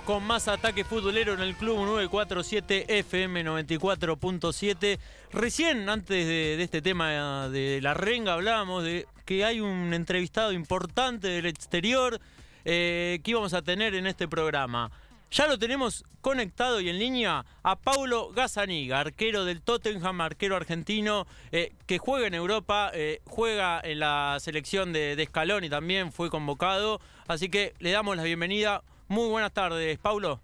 Con 0.00 0.24
más 0.24 0.48
ataque 0.48 0.84
futbolero 0.84 1.34
en 1.34 1.40
el 1.40 1.54
Club 1.54 1.76
947 1.84 2.98
FM 2.98 3.44
94.7. 3.44 4.98
Recién, 5.32 5.86
antes 5.90 6.26
de, 6.26 6.62
este 6.62 6.80
tema 6.80 7.48
de 7.50 7.78
la 7.82 7.92
renga, 7.92 8.32
hablábamos 8.32 8.84
de 8.84 9.06
que 9.26 9.44
hay 9.44 9.60
un 9.60 9.92
entrevistado 9.92 10.52
importante 10.52 11.28
del 11.28 11.44
exterior 11.44 12.18
eh, 12.64 13.20
que 13.22 13.32
íbamos 13.32 13.52
a 13.52 13.60
tener 13.60 13.94
en 13.94 14.06
este 14.06 14.28
programa. 14.28 14.90
Ya 15.30 15.46
lo 15.46 15.58
tenemos 15.58 16.04
conectado 16.22 16.80
y 16.80 16.88
en 16.88 16.98
línea 16.98 17.44
a 17.62 17.76
Paulo 17.76 18.30
Gazzaniga, 18.32 19.00
arquero 19.00 19.44
del 19.44 19.60
Tottenham, 19.60 20.22
arquero 20.22 20.56
argentino, 20.56 21.26
eh, 21.52 21.74
que 21.86 21.98
juega 21.98 22.26
en 22.26 22.34
Europa, 22.34 22.90
eh, 22.94 23.20
juega 23.26 23.78
en 23.84 24.00
la 24.00 24.38
selección 24.40 24.94
de, 24.94 25.16
de 25.16 25.26
Scaloni 25.26 25.68
también, 25.68 26.12
fue 26.12 26.30
convocado. 26.30 26.98
Así 27.28 27.50
que 27.50 27.74
le 27.78 27.90
damos 27.90 28.16
la 28.16 28.22
bienvenida. 28.22 28.82
Muy 29.12 29.28
buenas 29.28 29.52
tardes, 29.52 29.98
Paulo. 29.98 30.40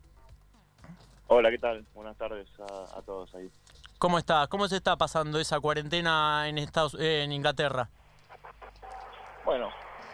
Hola, 1.29 1.51
¿qué 1.51 1.57
tal? 1.57 1.87
Buenas 1.95 2.19
tardes 2.19 2.47
a, 2.61 3.01
todos 3.01 3.35
ahí. 3.35 3.49
¿Cómo 3.97 4.19
está? 4.19 4.47
¿Cómo 4.49 4.69
se 4.69 4.77
está 4.77 4.95
pasando 4.95 5.41
esa 5.41 5.59
cuarentena 5.59 6.47
en 6.47 6.59
Estados 6.59 6.95
eh, 7.01 7.23
en 7.23 7.33
Inglaterra? 7.33 7.89
Bueno, 9.43 9.71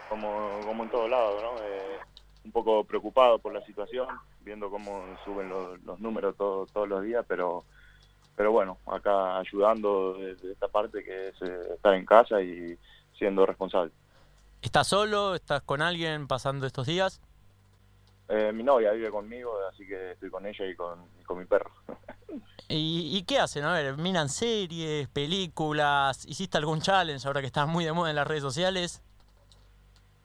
como, 0.07 0.61
como 0.65 0.83
en 0.85 0.89
todos 0.89 1.09
lados, 1.09 1.43
¿no? 1.43 1.61
Eh, 1.65 1.99
un 2.45 2.51
poco 2.53 2.85
preocupado 2.85 3.39
por 3.39 3.51
la 3.53 3.59
situación, 3.65 4.07
viendo 4.39 4.69
cómo 4.69 5.03
suben 5.25 5.49
los, 5.49 5.99
números 5.99 6.37
todos 6.37 6.87
los 6.87 7.03
días, 7.03 7.25
pero 7.27 7.65
pero 8.37 8.53
bueno, 8.53 8.77
acá 8.85 9.37
ayudando 9.37 10.13
de, 10.13 10.31
esta 10.49 10.69
parte 10.69 11.03
que 11.03 11.27
es 11.27 11.41
eh, 11.41 11.73
estar 11.73 11.93
en 11.93 12.05
casa 12.05 12.41
y 12.41 12.79
siendo 13.17 13.45
responsable. 13.45 13.91
¿Estás 14.61 14.87
solo? 14.87 15.35
¿Estás 15.35 15.61
con 15.61 15.81
alguien 15.81 16.25
pasando 16.27 16.65
estos 16.65 16.87
días? 16.87 17.19
Eh, 18.27 18.51
mi 18.51 18.63
novia 18.63 18.91
vive 18.91 19.11
conmigo, 19.11 19.53
así 19.71 19.85
que 19.85 20.11
estoy 20.11 20.29
con 20.29 20.45
ella 20.45 20.65
y 20.65 20.75
con, 20.75 20.99
mi 21.37 21.45
perro. 21.45 21.71
¿Y, 22.67 23.23
qué 23.23 23.39
hacen? 23.39 23.63
A 23.63 23.73
ver, 23.73 23.97
¿miran 23.97 24.29
series, 24.29 25.07
películas? 25.09 26.25
¿Hiciste 26.25 26.57
algún 26.57 26.81
challenge 26.81 27.27
ahora 27.27 27.41
que 27.41 27.47
estás 27.47 27.67
muy 27.67 27.85
de 27.85 27.93
moda 27.93 28.09
en 28.09 28.15
las 28.15 28.27
redes 28.27 28.41
sociales? 28.41 29.03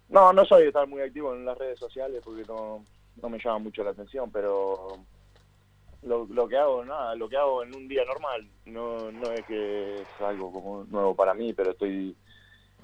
No, 0.08 0.32
no 0.32 0.44
soy 0.44 0.62
de 0.62 0.68
estar 0.68 0.88
muy 0.88 1.02
activo 1.02 1.34
en 1.34 1.44
las 1.44 1.56
redes 1.58 1.78
sociales 1.78 2.22
porque 2.24 2.44
no, 2.48 2.84
no 3.20 3.28
me 3.28 3.38
llama 3.38 3.58
mucho 3.58 3.84
la 3.84 3.90
atención, 3.90 4.30
pero 4.30 4.98
lo, 6.02 6.26
lo 6.26 6.48
que 6.48 6.56
hago, 6.56 6.84
nada, 6.84 7.14
lo 7.14 7.28
que 7.28 7.36
hago 7.36 7.62
en 7.62 7.76
un 7.76 7.86
día 7.86 8.04
normal, 8.06 8.48
no, 8.64 9.12
no 9.12 9.30
es 9.32 9.44
que 9.44 9.96
es 9.96 10.20
algo 10.20 10.50
como 10.50 10.84
nuevo 10.84 11.14
para 11.14 11.34
mí, 11.34 11.52
pero 11.52 11.72
estoy 11.72 12.16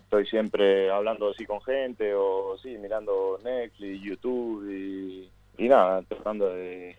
estoy 0.06 0.24
siempre 0.26 0.88
hablando 0.90 1.30
así 1.30 1.44
con 1.44 1.60
gente 1.62 2.14
o 2.14 2.56
sí, 2.62 2.78
mirando 2.78 3.38
Netflix, 3.42 4.02
YouTube 4.02 4.70
y, 5.58 5.68
nada, 5.68 6.02
tratando 6.02 6.48
de, 6.48 6.96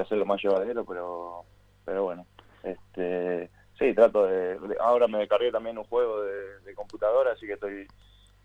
hacerlo 0.00 0.26
más 0.26 0.42
llevadero, 0.42 0.84
pero 0.84 1.44
pero 1.84 2.04
bueno, 2.04 2.26
este 2.62 3.50
sí, 3.78 3.94
trato 3.94 4.26
de, 4.26 4.58
ahora 4.80 5.06
me 5.06 5.18
descargué 5.18 5.52
también 5.52 5.78
un 5.78 5.84
juego 5.84 6.22
de, 6.22 6.74
computadora, 6.74 7.32
así 7.32 7.46
que 7.46 7.52
estoy 7.52 7.86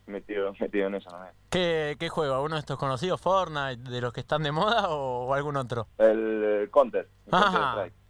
metido 0.06 0.54
metido 0.60 0.88
en 0.88 0.96
eso 0.96 1.10
también. 1.10 1.34
¿Qué, 1.50 1.96
¿Qué 2.00 2.10
juego? 2.10 2.44
¿Uno 2.44 2.56
de 2.56 2.60
estos 2.60 2.78
conocidos, 2.78 3.20
Fortnite, 3.20 3.90
de 3.90 4.02
los 4.02 4.14
que 4.14 4.20
están 4.20 4.44
de 4.44 4.52
moda 4.52 4.90
o, 4.90 5.34
algún 5.34 5.58
otro? 5.58 5.88
El, 5.98 6.70
Counter. 6.72 7.08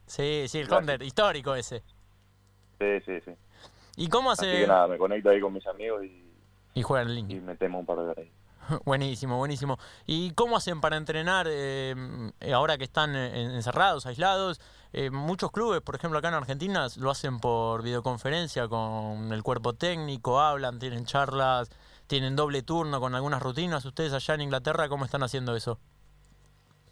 sí, 0.08 0.46
sí, 0.50 0.60
el 0.60 0.68
Counter, 0.68 1.02
histórico 1.04 1.56
ese. 1.56 1.84
Sí, 2.80 3.00
sí, 3.06 3.22
sí. 3.22 3.32
¿Y 3.96 4.08
cómo 4.10 4.32
hace...? 4.32 4.50
Así 4.50 4.62
que 4.62 4.68
nada, 4.68 4.88
me 4.88 4.98
conecto 4.98 5.30
ahí 5.30 5.40
con 5.40 5.54
mis 5.54 5.66
amigos 5.68 6.04
y... 6.04 6.24
Y 6.74 6.84
juegan 6.84 7.08
el 7.08 7.16
link. 7.16 7.30
Y 7.30 7.40
metemos 7.40 7.80
un 7.80 7.86
par 7.86 7.98
de 7.98 8.04
horas 8.04 8.18
ahí. 8.18 8.32
Buenísimo, 8.86 9.38
buenísimo. 9.38 9.78
¿Y 10.06 10.32
cómo 10.32 10.58
hacen 10.58 10.82
para 10.82 10.98
entrenar 10.98 11.48
eh, 11.50 11.96
ahora 12.54 12.78
que 12.78 12.84
están 12.84 13.16
eh, 13.16 13.56
encerrados, 13.56 14.06
aislados? 14.06 14.60
Eh, 14.94 15.10
muchos 15.10 15.52
clubes, 15.52 15.82
por 15.82 15.96
ejemplo 15.96 16.20
acá 16.20 16.30
en 16.30 16.36
Argentina, 16.36 16.88
lo 16.98 17.12
hacen 17.12 17.40
por 17.40 17.84
videoconferencia 17.84 18.68
con 18.68 19.32
el 19.34 19.44
cuerpo 19.44 19.74
técnico, 19.74 20.40
hablan, 20.40 20.80
tienen 20.80 21.06
charlas, 21.06 21.70
tienen 22.08 22.36
doble 22.36 22.64
turno 22.64 23.00
con 23.00 23.14
algunas 23.14 23.42
rutinas. 23.42 23.84
¿Ustedes 23.86 24.14
allá 24.14 24.36
en 24.36 24.42
Inglaterra 24.42 24.88
cómo 24.90 25.06
están 25.06 25.24
haciendo 25.24 25.56
eso? 25.56 25.80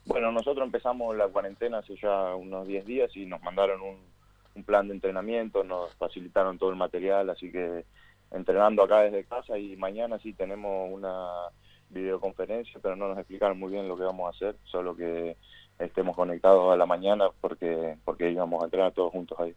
Bueno, 0.06 0.32
nosotros 0.32 0.66
empezamos 0.66 1.16
la 1.16 1.30
cuarentena 1.30 1.78
hace 1.78 1.96
ya 1.96 2.36
unos 2.36 2.68
10 2.68 2.86
días 2.86 3.16
y 3.16 3.26
nos 3.26 3.42
mandaron 3.42 3.82
un, 3.82 4.13
un 4.56 4.64
plan 4.64 4.88
de 4.88 4.94
entrenamiento, 4.94 5.64
nos 5.64 5.94
facilitaron 5.96 6.58
todo 6.58 6.70
el 6.70 6.76
material, 6.76 7.30
así 7.30 7.52
que 7.52 7.86
entrenando 8.32 8.84
acá 8.84 9.02
desde 9.02 9.26
casa 9.26 9.58
y 9.58 9.76
mañana 9.76 10.20
sí 10.20 10.34
tenemos 10.34 10.92
una 10.92 11.50
videoconferencia, 11.90 12.80
pero 12.82 12.96
no 12.96 13.08
nos 13.08 13.18
explicaron 13.18 13.60
muy 13.60 13.72
bien 13.72 13.88
lo 13.88 13.98
que 13.98 14.04
vamos 14.04 14.28
a 14.28 14.36
hacer, 14.36 14.56
solo 14.64 14.96
que 14.96 15.38
estemos 15.80 16.16
conectados 16.16 16.74
a 16.74 16.78
la 16.78 16.86
mañana 16.86 17.30
porque 17.42 17.98
porque 18.06 18.32
íbamos 18.32 18.62
a 18.62 18.66
entrenar 18.66 18.92
todos 18.92 19.12
juntos 19.12 19.40
ahí. 19.40 19.56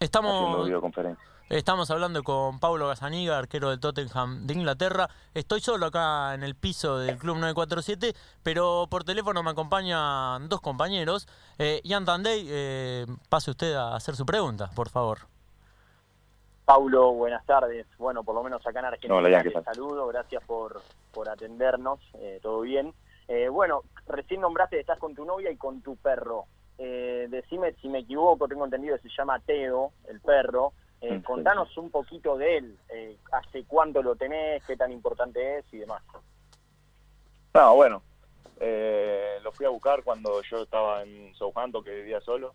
Estamos 0.00 0.34
haciendo 0.34 0.64
videoconferencia. 0.64 1.31
Estamos 1.48 1.90
hablando 1.90 2.22
con 2.22 2.58
Paulo 2.60 2.88
Gazzaniga, 2.88 3.38
arquero 3.38 3.70
del 3.70 3.80
Tottenham 3.80 4.46
de 4.46 4.54
Inglaterra. 4.54 5.08
Estoy 5.34 5.60
solo 5.60 5.86
acá 5.86 6.32
en 6.34 6.42
el 6.42 6.54
piso 6.54 6.98
del 6.98 7.18
Club 7.18 7.36
947, 7.36 8.14
pero 8.42 8.86
por 8.88 9.04
teléfono 9.04 9.42
me 9.42 9.50
acompañan 9.50 10.48
dos 10.48 10.62
compañeros. 10.62 11.28
Eh, 11.58 11.82
Ian 11.84 12.06
Tandey, 12.06 12.46
eh, 12.48 13.06
pase 13.28 13.50
usted 13.50 13.74
a 13.74 13.94
hacer 13.94 14.16
su 14.16 14.24
pregunta, 14.24 14.70
por 14.74 14.88
favor. 14.88 15.18
Paulo, 16.64 17.12
buenas 17.12 17.44
tardes. 17.44 17.86
Bueno, 17.98 18.24
por 18.24 18.34
lo 18.34 18.42
menos 18.42 18.66
acá 18.66 18.78
en 18.78 18.86
Argentina 18.86 19.14
Hola, 19.14 19.42
te 19.42 19.62
saludo, 19.62 20.06
gracias 20.06 20.42
por, 20.44 20.80
por 21.12 21.28
atendernos, 21.28 22.00
eh, 22.14 22.38
todo 22.40 22.62
bien. 22.62 22.94
Eh, 23.28 23.48
bueno, 23.48 23.82
recién 24.06 24.40
nombraste 24.40 24.80
estás 24.80 24.98
con 24.98 25.14
tu 25.14 25.24
novia 25.26 25.50
y 25.50 25.56
con 25.56 25.82
tu 25.82 25.96
perro. 25.96 26.46
decime 26.78 27.74
si 27.82 27.88
me 27.88 27.98
equivoco, 27.98 28.48
tengo 28.48 28.64
entendido 28.64 28.96
que 28.96 29.02
se 29.02 29.14
llama 29.14 29.38
Teo, 29.40 29.92
el 30.08 30.20
perro. 30.20 30.72
Eh, 31.04 31.20
contanos 31.20 31.76
un 31.78 31.90
poquito 31.90 32.38
de 32.38 32.58
él, 32.58 32.78
eh, 32.88 33.16
hace 33.32 33.64
cuánto 33.64 34.00
lo 34.04 34.14
tenés, 34.14 34.62
qué 34.64 34.76
tan 34.76 34.92
importante 34.92 35.58
es 35.58 35.64
y 35.74 35.78
demás. 35.78 36.00
No, 37.54 37.74
bueno, 37.74 38.04
eh, 38.60 39.38
lo 39.42 39.50
fui 39.50 39.66
a 39.66 39.70
buscar 39.70 40.04
cuando 40.04 40.40
yo 40.42 40.62
estaba 40.62 41.02
en 41.02 41.34
Southampton, 41.34 41.82
que 41.82 41.96
vivía 41.96 42.20
solo, 42.20 42.54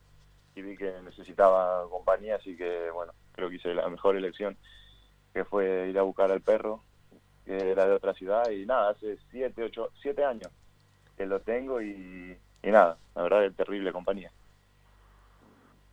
y 0.55 0.61
vi 0.61 0.77
que 0.77 0.93
necesitaba 1.01 1.89
compañía, 1.89 2.37
así 2.37 2.55
que 2.55 2.89
bueno, 2.89 3.11
creo 3.33 3.49
que 3.49 3.55
hice 3.55 3.73
la 3.73 3.89
mejor 3.89 4.15
elección, 4.15 4.57
que 5.33 5.43
fue 5.43 5.89
ir 5.89 5.99
a 5.99 6.03
buscar 6.03 6.31
al 6.31 6.39
perro, 6.39 6.81
que 7.43 7.71
era 7.71 7.85
de 7.85 7.95
otra 7.95 8.13
ciudad, 8.13 8.49
y 8.49 8.65
nada, 8.65 8.91
hace 8.91 9.17
siete, 9.29 9.61
ocho, 9.61 9.91
siete 10.01 10.23
años 10.23 10.53
que 11.17 11.25
lo 11.25 11.41
tengo 11.41 11.81
y, 11.81 12.37
y 12.63 12.67
nada, 12.71 12.97
la 13.13 13.23
verdad 13.23 13.43
es 13.43 13.55
terrible 13.57 13.91
compañía. 13.91 14.31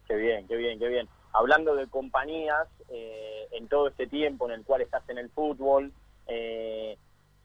Qué 0.06 0.14
bien, 0.14 0.47
qué 0.47 0.54
bien, 0.54 0.78
qué 0.78 0.87
bien 0.87 1.09
hablando 1.34 1.75
de 1.75 1.89
compañías, 1.89 2.69
eh, 2.89 3.49
en 3.50 3.69
todo 3.69 3.89
este 3.89 4.06
tiempo 4.06 4.47
en 4.47 4.53
el 4.53 4.65
cual 4.65 4.83
estás 4.83 5.06
en 5.09 5.19
el 5.19 5.28
fútbol, 5.31 5.93
eh, 6.28 6.97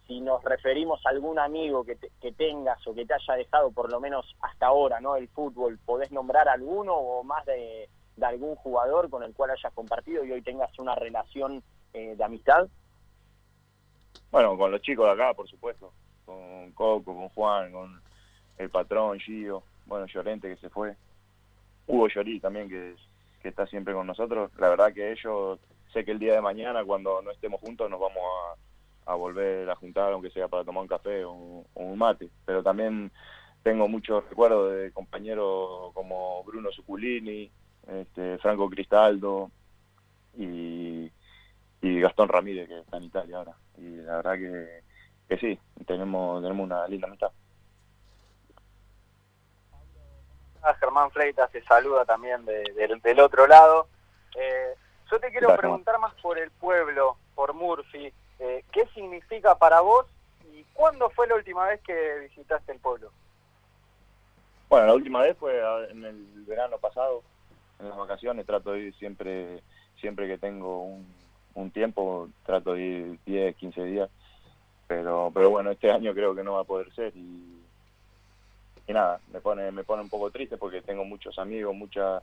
si 0.08 0.22
nos 0.22 0.44
referimos 0.44 1.04
a 1.06 1.10
algún 1.10 1.40
amigo 1.40 1.84
que, 1.84 1.98
tengas 2.32 2.86
o 2.88 2.94
que 2.94 3.06
te 3.06 3.14
haya 3.14 3.34
dejado 3.34 3.72
por 3.72 3.92
lo 3.92 4.00
menos 4.00 4.36
hasta 4.42 4.68
ahora, 4.68 5.00
¿no? 5.00 5.16
El 5.16 5.28
fútbol, 5.28 5.80
¿podés 5.86 6.12
nombrar 6.12 6.48
alguno 6.48 6.94
o 6.94 7.24
más 7.24 7.46
de, 7.46 7.90
algún 8.22 8.56
jugador 8.56 9.10
con 9.10 9.24
el 9.24 9.34
cual 9.34 9.52
hayas 9.52 9.74
compartido 9.74 10.24
y 10.24 10.32
hoy 10.32 10.42
tengas 10.42 10.78
una 10.78 10.94
relación 10.94 11.64
eh, 11.94 12.16
de 12.16 12.24
amistad? 12.24 12.68
Bueno, 14.32 14.56
con 14.58 14.72
los 14.72 14.82
chicos 14.82 15.06
de 15.06 15.12
acá, 15.12 15.34
por 15.34 15.48
supuesto, 15.48 15.92
con 16.26 16.72
Coco, 16.74 17.16
con 17.16 17.30
Juan, 17.30 17.72
con 17.72 18.02
el 18.58 18.70
patrón, 18.70 19.20
Gio, 19.20 19.64
bueno, 19.86 20.06
Llorente 20.06 20.48
que 20.50 20.62
se 20.62 20.70
fue, 20.70 20.96
Hugo 21.88 22.08
Llorí 22.08 22.40
también 22.40 22.70
que 22.70 22.92
es 22.92 23.09
que 23.42 23.50
está 23.50 23.68
siempre 23.68 23.94
con 23.94 24.08
nosotros. 24.08 24.52
La 24.58 24.70
verdad 24.70 24.94
que 24.94 25.12
ellos, 25.12 25.60
sé 25.94 26.06
que 26.06 26.12
el 26.12 26.20
día 26.20 26.34
de 26.34 26.42
mañana, 26.42 26.84
cuando 26.84 27.22
no 27.22 27.32
estemos 27.32 27.60
juntos, 27.62 27.90
nos 27.90 28.00
vamos 28.00 28.24
a, 29.06 29.16
volver 29.16 29.68
a 29.70 29.76
juntar, 29.76 30.14
aunque 30.14 30.30
sea 30.30 30.48
para 30.48 30.64
tomar 30.64 30.84
un 30.84 30.88
café 30.88 31.26
o 31.26 31.66
un, 31.74 31.98
mate. 31.98 32.30
Pero 32.46 32.62
también 32.62 33.12
tengo 33.64 33.88
muchos 33.88 34.28
recuerdos 34.30 34.74
de 34.74 34.92
compañeros 34.92 35.92
como 35.94 36.44
Bruno 36.44 36.72
Suculini, 36.72 37.50
este, 37.88 38.38
Franco 38.38 38.70
Cristaldo 38.70 39.50
y, 40.38 41.12
y 41.82 42.00
Gastón 42.00 42.30
Ramírez, 42.30 42.68
que 42.68 42.80
está 42.80 42.98
en 42.98 43.04
Italia 43.04 43.38
ahora. 43.38 43.54
Y 43.78 43.96
la 43.98 44.18
verdad 44.18 44.34
que, 44.36 44.82
que 45.28 45.38
sí, 45.38 45.60
tenemos, 45.88 46.42
tenemos 46.44 46.66
una 46.66 46.88
linda 46.88 47.08
amistad. 47.08 47.32
Germán 50.80 51.12
Fleitas 51.12 51.52
te 51.52 51.64
saluda 51.64 52.06
también 52.06 52.46
del 52.46 53.20
otro 53.20 53.48
lado. 53.48 53.88
Eh, 54.36 54.76
yo 55.12 55.20
te 55.20 55.32
quiero 55.32 55.56
preguntar 55.56 56.00
más 56.00 56.14
por 56.16 56.38
el 56.38 56.52
pueblo, 56.52 57.18
por 57.36 57.54
Murphy. 57.54 58.14
Eh, 58.40 58.64
¿Qué 58.72 58.86
significa 58.94 59.56
para 59.56 59.82
vos 59.82 60.06
y 60.54 60.64
cuándo 60.74 61.10
fue 61.10 61.28
la 61.28 61.36
última 61.36 61.66
vez 61.66 61.82
que 61.82 62.20
visitaste 62.30 62.72
el 62.72 62.80
pueblo? 62.80 63.12
Bueno, 64.70 64.88
la 64.88 64.94
última 64.94 65.22
vez 65.22 65.36
fue 65.38 65.60
en 65.90 66.06
el 66.06 66.46
verano 66.46 66.78
pasado, 66.78 67.24
en 67.80 67.90
las 67.90 67.98
vacaciones. 67.98 68.46
Trato 68.46 68.74
de 68.74 68.80
ir 68.80 68.96
siempre, 68.96 69.62
siempre 70.00 70.28
que 70.28 70.38
tengo 70.38 70.84
un, 70.84 71.12
un 71.56 71.72
tiempo, 71.72 72.30
trato 72.46 72.74
de 72.74 72.82
ir 72.82 73.20
10, 73.26 73.56
15 73.56 73.84
días. 73.86 74.10
Pero, 74.88 75.32
pero 75.34 75.50
bueno, 75.50 75.72
este 75.72 75.92
año 75.92 76.14
creo 76.14 76.36
que 76.36 76.44
no 76.44 76.54
va 76.54 76.62
a 76.62 76.66
poder 76.66 76.94
ser 76.94 77.16
y 77.16 77.59
nada, 78.94 79.20
me 79.32 79.42
pone, 79.42 79.72
me 79.72 79.84
pone 79.84 80.02
un 80.02 80.10
poco 80.10 80.32
triste 80.32 80.58
porque 80.58 80.82
tengo 80.82 81.06
muchos 81.06 81.38
amigos, 81.40 81.76
mucha, 81.76 82.22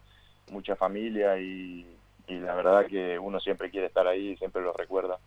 mucha 0.51 0.77
familia 0.77 1.39
y, 1.39 1.87
y 2.27 2.35
la 2.39 2.55
verdad 2.55 2.87
que 2.87 3.19
uno 3.19 3.41
siempre 3.41 3.71
quiere 3.71 3.87
estar 3.87 4.07
ahí, 4.07 4.37
siempre 4.37 4.63
lo 4.63 4.73
recuerda 4.73 5.19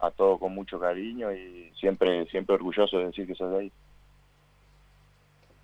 a 0.00 0.10
todo 0.10 0.38
con 0.38 0.54
mucho 0.54 0.78
cariño 0.78 1.32
y 1.32 1.72
siempre, 1.78 2.26
siempre 2.26 2.54
orgulloso 2.54 2.98
de 2.98 3.06
decir 3.06 3.26
que 3.26 3.34
soy 3.34 3.50
de 3.50 3.58
ahí. 3.58 3.72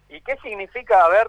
¿Y 0.09 0.21
qué 0.23 0.37
significa 0.39 1.05
haber 1.05 1.29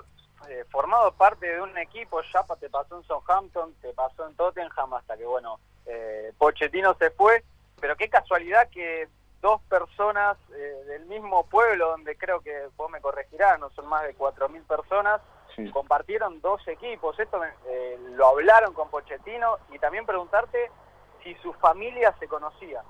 eh, 0.50 0.66
formado 0.70 1.12
parte 1.14 1.48
de 1.48 1.62
un 1.62 1.78
equipo? 1.78 2.22
Ya 2.34 2.44
te 2.60 2.70
pasó 2.70 2.98
en 2.98 3.04
Southampton, 3.04 3.74
te 3.82 3.94
pasó 3.94 4.28
en 4.28 4.36
Tottenham, 4.36 4.94
hasta 4.94 5.18
que, 5.18 5.26
bueno, 5.26 5.60
eh, 5.86 6.32
Pochettino 6.38 6.96
se 6.96 7.12
fue, 7.12 7.44
pero 7.80 7.96
qué 7.96 8.10
casualidad 8.10 8.70
que 8.70 9.08
dos 9.42 9.62
personas 9.64 10.38
eh, 10.56 10.84
del 10.88 11.06
mismo 11.06 11.46
pueblo, 11.48 11.90
donde 11.90 12.16
creo 12.16 12.42
que 12.42 12.68
vos 12.78 12.90
me 12.92 13.02
corregirás, 13.02 13.60
no 13.60 13.70
son 13.72 13.88
más 13.88 14.04
de 14.04 14.16
4.000 14.16 14.64
personas, 14.64 15.22
compartieron 15.74 16.42
dos 16.42 16.66
equipos. 16.68 17.20
Esto 17.20 17.42
eh, 17.44 17.98
lo 18.16 18.28
hablaron 18.28 18.74
con 18.74 18.90
Pochettino 18.90 19.58
y 19.74 19.80
también 19.80 20.06
preguntarte 20.06 20.72
si 21.24 21.36
su 21.36 21.54
familia 21.54 22.16
se 22.20 22.28
conocía. 22.28 22.82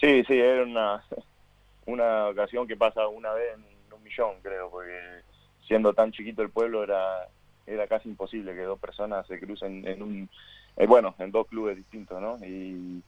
Sí, 0.00 0.22
sí, 0.24 0.38
era 0.38 0.62
una, 0.62 1.04
una 1.86 2.28
ocasión 2.28 2.66
que 2.66 2.76
pasa 2.76 3.08
una 3.08 3.32
vez 3.32 3.54
en 3.54 3.92
un 3.92 4.02
millón, 4.02 4.40
creo, 4.42 4.70
porque 4.70 5.22
siendo 5.66 5.94
tan 5.94 6.12
chiquito 6.12 6.42
el 6.42 6.50
pueblo 6.50 6.82
era 6.82 7.28
era 7.66 7.86
casi 7.86 8.08
imposible 8.08 8.54
que 8.54 8.62
dos 8.62 8.78
personas 8.80 9.26
se 9.26 9.38
crucen 9.38 9.86
en 9.86 10.02
un 10.02 10.28
eh, 10.76 10.86
bueno 10.86 11.14
en 11.18 11.30
dos 11.30 11.46
clubes 11.46 11.76
distintos 11.76 12.20
no 12.20 12.38
y, 12.44 13.02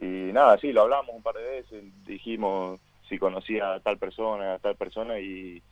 y 0.00 0.32
nada 0.32 0.58
sí 0.58 0.72
lo 0.72 0.82
hablamos 0.82 1.14
un 1.14 1.22
par 1.22 1.36
de 1.36 1.42
veces 1.42 1.84
dijimos 2.04 2.80
si 3.08 3.18
conocía 3.18 3.74
a 3.74 3.80
tal 3.80 3.98
persona 3.98 4.54
a 4.54 4.58
tal 4.58 4.76
persona 4.76 5.18
y, 5.18 5.62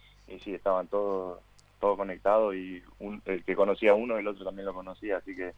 sí 0.44 0.54
estaban 0.54 0.86
todos 0.86 1.40
todo 1.80 1.96
conectados 1.96 2.54
y 2.54 2.82
el 3.24 3.44
que 3.44 3.56
conocía 3.56 3.94
uno 3.94 4.16
el 4.16 4.28
otro 4.28 4.44
también 4.44 4.66
lo 4.66 4.74
conocía 4.74 5.16
así 5.16 5.34
que 5.34 5.54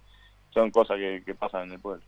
son 0.50 0.70
cosas 0.70 0.97
que, 0.99 1.35
pasan 1.35 1.64
en 1.64 1.73
el 1.73 1.81
pueblo 1.81 2.03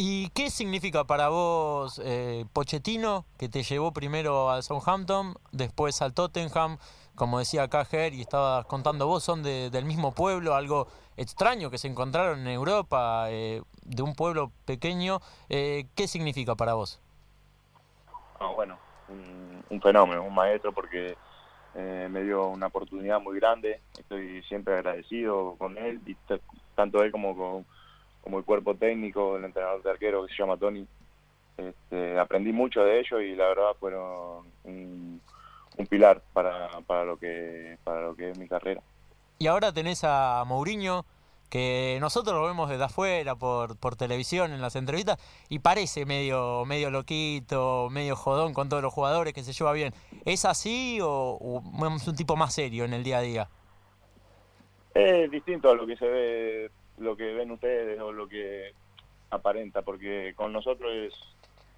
¿Y 0.00 0.28
qué 0.28 0.48
significa 0.48 1.02
para 1.02 1.28
vos 1.28 2.00
eh, 2.04 2.44
Pochettino, 2.52 3.24
que 3.36 3.48
te 3.48 3.64
llevó 3.64 3.92
primero 3.92 4.48
al 4.48 4.62
Southampton, 4.62 5.34
después 5.50 6.00
al 6.02 6.14
Tottenham, 6.14 6.78
como 7.16 7.40
decía 7.40 7.64
acá 7.64 7.84
y 8.12 8.20
estabas 8.20 8.64
contando 8.66 9.08
vos, 9.08 9.24
son 9.24 9.42
del 9.42 9.84
mismo 9.84 10.14
pueblo, 10.14 10.54
algo 10.54 10.86
extraño 11.16 11.68
que 11.68 11.78
se 11.78 11.88
encontraron 11.88 12.38
en 12.38 12.46
Europa, 12.46 13.26
eh, 13.30 13.60
de 13.82 14.02
un 14.04 14.14
pueblo 14.14 14.52
pequeño. 14.66 15.18
Eh, 15.48 15.86
¿Qué 15.96 16.06
significa 16.06 16.54
para 16.54 16.74
vos? 16.74 17.00
bueno, 18.54 18.78
un, 19.68 19.82
fenómeno, 19.82 20.22
un 20.22 20.32
maestro, 20.32 20.70
porque 20.70 21.16
eh, 21.74 22.06
me 22.08 22.22
dio 22.22 22.46
una 22.46 22.68
oportunidad 22.68 23.20
muy 23.20 23.40
grande. 23.40 23.80
Estoy 23.98 24.44
siempre 24.44 24.74
agradecido 24.74 25.56
con 25.58 25.76
él, 25.76 26.00
y 26.06 26.16
tanto 26.76 27.02
él 27.02 27.10
como 27.10 27.36
con 27.36 27.66
como 28.22 28.38
el 28.38 28.44
cuerpo 28.44 28.74
técnico, 28.74 29.36
el 29.36 29.44
entrenador 29.44 29.82
de 29.82 29.90
arquero 29.90 30.26
que 30.26 30.34
se 30.34 30.42
llama 30.42 30.56
Tony. 30.56 30.86
Este, 31.56 32.18
aprendí 32.18 32.52
mucho 32.52 32.84
de 32.84 33.00
ellos 33.00 33.20
y 33.20 33.34
la 33.34 33.48
verdad 33.48 33.76
fueron 33.80 34.46
un, 34.64 35.20
un 35.76 35.86
pilar 35.86 36.22
para, 36.32 36.68
para, 36.86 37.04
lo 37.04 37.16
que, 37.16 37.78
para 37.84 38.02
lo 38.02 38.14
que 38.14 38.30
es 38.30 38.38
mi 38.38 38.48
carrera. 38.48 38.80
Y 39.38 39.46
ahora 39.46 39.72
tenés 39.72 40.02
a 40.04 40.44
Mourinho, 40.46 41.04
que 41.48 41.98
nosotros 42.00 42.34
lo 42.36 42.46
vemos 42.46 42.68
desde 42.68 42.84
afuera 42.84 43.34
por, 43.34 43.78
por 43.78 43.96
televisión 43.96 44.52
en 44.52 44.60
las 44.60 44.76
entrevistas 44.76 45.18
y 45.48 45.60
parece 45.60 46.04
medio, 46.04 46.64
medio 46.66 46.90
loquito, 46.90 47.88
medio 47.90 48.16
jodón 48.16 48.52
con 48.52 48.68
todos 48.68 48.82
los 48.82 48.92
jugadores 48.92 49.32
que 49.32 49.42
se 49.42 49.52
lleva 49.52 49.72
bien. 49.72 49.94
¿Es 50.24 50.44
así 50.44 50.98
o, 51.02 51.62
es 51.96 52.08
un 52.08 52.16
tipo 52.16 52.36
más 52.36 52.54
serio 52.54 52.84
en 52.84 52.92
el 52.92 53.02
día 53.02 53.18
a 53.18 53.22
día? 53.22 53.48
Es 54.94 55.30
distinto 55.30 55.70
a 55.70 55.74
lo 55.74 55.86
que 55.86 55.96
se 55.96 56.06
ve, 56.06 56.70
lo 57.00 57.16
que 57.16 57.32
ven 57.32 57.50
ustedes 57.50 58.00
o 58.00 58.12
lo 58.12 58.28
que 58.28 58.72
aparenta, 59.30 59.82
porque 59.82 60.32
con 60.36 60.52
nosotros 60.52 60.90
es 60.92 61.14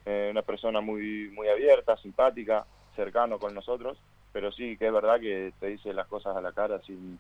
eh, 0.06 0.28
una 0.30 0.42
persona 0.42 0.80
muy, 0.80 1.30
muy 1.30 1.48
abierta, 1.48 1.96
simpática, 1.96 2.64
cercano 2.96 3.38
con 3.38 3.54
nosotros, 3.54 3.98
pero 4.32 4.52
sí 4.52 4.76
que 4.76 4.86
es 4.86 4.92
verdad 4.92 5.20
que 5.20 5.52
te 5.58 5.66
dice 5.66 5.92
las 5.92 6.06
cosas 6.06 6.36
a 6.36 6.40
la 6.40 6.52
cara 6.52 6.80
sin, 6.82 7.18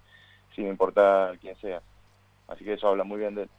sin 0.54 0.68
importar 0.68 1.38
quién 1.38 1.56
sea. 1.56 1.82
Así 2.48 2.64
que 2.64 2.74
eso 2.74 2.88
habla 2.88 3.04
muy 3.04 3.18
bien 3.18 3.34
de 3.34 3.42
él. 3.42 3.50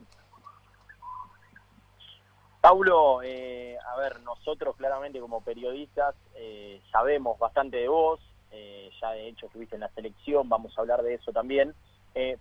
Paulo, 2.61 3.23
eh, 3.23 3.75
a 3.87 3.97
ver, 3.97 4.21
nosotros 4.21 4.75
claramente 4.75 5.19
como 5.19 5.41
periodistas 5.41 6.13
eh, 6.35 6.79
sabemos 6.91 7.39
bastante 7.39 7.77
de 7.77 7.87
vos, 7.87 8.19
eh, 8.51 8.91
ya 9.01 9.11
de 9.13 9.29
hecho 9.29 9.47
estuviste 9.47 9.75
en 9.75 9.81
la 9.81 9.89
selección, 9.89 10.47
vamos 10.47 10.77
a 10.77 10.81
hablar 10.81 11.01
de 11.01 11.15
eso 11.15 11.31
también, 11.31 11.73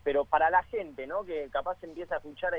pero 0.02 0.24
para 0.24 0.50
la 0.50 0.62
gente, 0.64 1.06
¿no? 1.06 1.24
Que 1.24 1.48
capaz 1.50 1.82
empieza 1.82 2.14
a 2.14 2.18
escuchar 2.18 2.52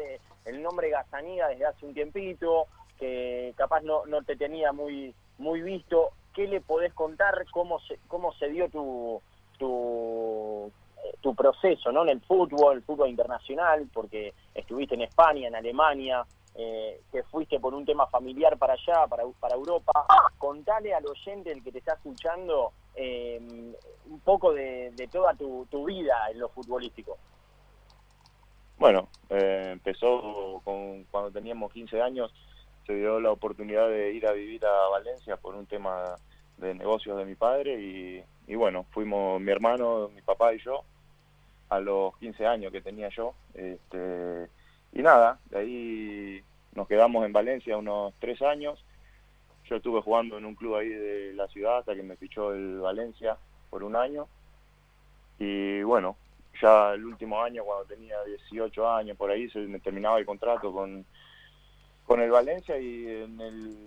el 0.45 0.61
nombre 0.61 0.89
Gazaniga 0.89 1.49
desde 1.49 1.65
hace 1.65 1.85
un 1.85 1.93
tiempito, 1.93 2.67
que 3.01 3.53
capaz 3.57 3.81
no, 3.81 4.05
no 4.05 4.21
te 4.23 4.35
tenía 4.35 4.71
muy, 4.71 5.13
muy 5.39 5.61
visto, 5.61 6.11
¿qué 6.33 6.47
le 6.47 6.61
podés 6.61 6.93
contar? 6.93 7.45
¿Cómo 7.51 7.79
se, 7.79 7.99
cómo 8.07 8.33
se 8.33 8.47
dio 8.49 8.69
tu, 8.69 9.21
tu, 9.57 10.71
tu 11.19 11.35
proceso 11.35 11.91
¿no? 11.91 12.03
en 12.03 12.09
el 12.09 12.21
fútbol, 12.21 12.77
el 12.77 12.83
fútbol 12.83 13.09
internacional? 13.09 13.89
Porque 13.91 14.33
estuviste 14.53 14.95
en 14.95 15.01
España, 15.01 15.47
en 15.47 15.55
Alemania, 15.55 16.23
eh, 16.55 17.01
que 17.11 17.23
fuiste 17.23 17.59
por 17.59 17.73
un 17.73 17.85
tema 17.85 18.07
familiar 18.07 18.57
para 18.57 18.73
allá, 18.73 19.07
para, 19.07 19.23
para 19.39 19.55
Europa. 19.55 20.05
Contale 20.37 20.93
al 20.93 21.05
oyente, 21.07 21.51
el 21.51 21.63
que 21.63 21.71
te 21.71 21.79
está 21.79 21.93
escuchando, 21.93 22.71
eh, 22.95 23.39
un 24.05 24.19
poco 24.19 24.53
de, 24.53 24.93
toda 25.11 25.33
tu, 25.35 25.85
vida 25.85 26.29
en 26.31 26.39
lo 26.39 26.49
futbolístico. 26.49 27.17
Bueno, 28.77 29.09
eh, 29.29 29.69
empezó 29.73 30.61
con, 30.63 31.03
cuando 31.05 31.31
teníamos 31.31 31.71
15 31.71 32.01
años 32.01 32.33
se 32.85 32.95
dio 32.95 33.19
la 33.19 33.31
oportunidad 33.31 33.88
de 33.89 34.13
ir 34.13 34.27
a 34.27 34.31
vivir 34.31 34.65
a 34.65 34.89
Valencia 34.89 35.38
por 35.38 35.55
un 35.55 35.65
tema 35.65 36.15
de 36.57 36.73
negocios 36.73 37.17
de 37.17 37.25
mi 37.25 37.35
padre 37.35 38.25
y, 38.47 38.55
bueno, 38.55 38.85
fuimos 38.91 39.39
mi 39.39 39.51
hermano, 39.51 40.09
mi 40.13 40.21
papá 40.21 40.53
y 40.53 40.59
yo 40.59 40.83
a 41.69 41.79
los 41.79 42.17
15 42.17 42.45
años 42.45 42.71
que 42.71 42.81
tenía 42.81 43.09
yo. 43.09 43.33
Este, 43.53 44.49
y 44.93 45.01
nada, 45.01 45.39
de 45.49 45.57
ahí 45.57 46.43
nos 46.75 46.88
quedamos 46.88 47.25
en 47.25 47.33
Valencia 47.33 47.77
unos 47.77 48.13
tres 48.19 48.41
años. 48.41 48.83
Yo 49.71 49.77
estuve 49.77 50.01
jugando 50.01 50.38
en 50.38 50.44
un 50.44 50.53
club 50.53 50.75
ahí 50.75 50.89
de 50.89 51.31
la 51.33 51.47
ciudad 51.47 51.77
hasta 51.77 51.95
que 51.95 52.03
me 52.03 52.18
fichó 52.18 52.53
el 52.53 52.81
Valencia 52.81 53.38
por 53.69 53.85
un 53.85 53.95
año. 53.95 54.27
Y 55.39 55.81
bueno, 55.84 56.17
ya 56.62 56.91
el 56.93 57.05
último 57.05 57.41
año, 57.41 57.63
cuando 57.63 57.86
tenía 57.86 58.22
18 58.25 58.91
años, 58.91 59.15
por 59.15 59.31
ahí 59.31 59.50
se 59.50 59.60
me 59.60 59.79
terminaba 59.79 60.19
el 60.19 60.25
contrato 60.25 60.74
con, 60.74 61.05
con 62.05 62.19
el 62.19 62.29
Valencia 62.29 62.77
y 62.77 63.07
en 63.07 63.39
el 63.39 63.77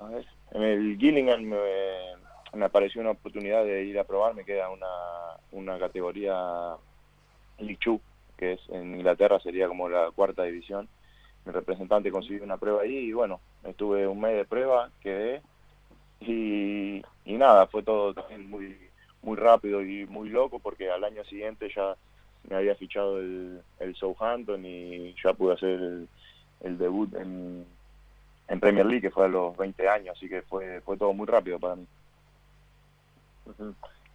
a 0.00 0.56
en 0.56 0.62
el 0.62 0.96
Gillingham 0.96 1.42
me, 1.42 2.64
apareció 2.64 3.02
una 3.02 3.10
oportunidad 3.10 3.64
de 3.64 3.84
ir 3.84 3.98
a 3.98 4.04
probar, 4.04 4.34
me 4.34 4.46
queda 4.46 4.70
una, 4.70 4.86
una 5.52 5.78
categoría 5.78 6.74
League 7.58 8.00
que 8.38 8.54
es 8.54 8.60
en 8.70 8.94
Inglaterra 8.94 9.38
sería 9.40 9.68
como 9.68 9.90
la 9.90 10.10
cuarta 10.10 10.44
división. 10.44 10.88
Mi 11.44 11.52
representante 11.52 12.10
consiguió 12.10 12.42
una 12.44 12.56
prueba 12.56 12.82
ahí 12.82 12.96
y 12.96 13.12
bueno, 13.12 13.40
estuve 13.64 14.06
un 14.06 14.20
mes 14.20 14.36
de 14.36 14.44
prueba, 14.44 14.90
quedé 15.00 15.42
y, 16.20 17.02
y 17.24 17.36
nada, 17.36 17.66
fue 17.66 17.82
todo 17.82 18.14
también 18.14 18.48
muy 18.48 18.76
muy 19.22 19.36
rápido 19.36 19.82
y 19.82 20.06
muy 20.06 20.28
loco 20.28 20.58
porque 20.58 20.90
al 20.90 21.02
año 21.02 21.24
siguiente 21.24 21.70
ya 21.74 21.96
me 22.48 22.56
había 22.56 22.74
fichado 22.74 23.18
el, 23.18 23.60
el 23.80 23.94
Southampton 23.96 24.64
y 24.64 25.14
ya 25.22 25.32
pude 25.32 25.54
hacer 25.54 25.70
el, 25.70 26.08
el 26.60 26.78
debut 26.78 27.14
en, 27.14 27.66
en 28.48 28.60
Premier 28.60 28.86
League, 28.86 29.02
que 29.02 29.10
fue 29.10 29.24
a 29.24 29.28
los 29.28 29.56
20 29.56 29.88
años, 29.88 30.16
así 30.16 30.28
que 30.28 30.42
fue, 30.42 30.80
fue 30.82 30.96
todo 30.96 31.12
muy 31.12 31.26
rápido 31.26 31.58
para 31.58 31.76
mí. 31.76 31.86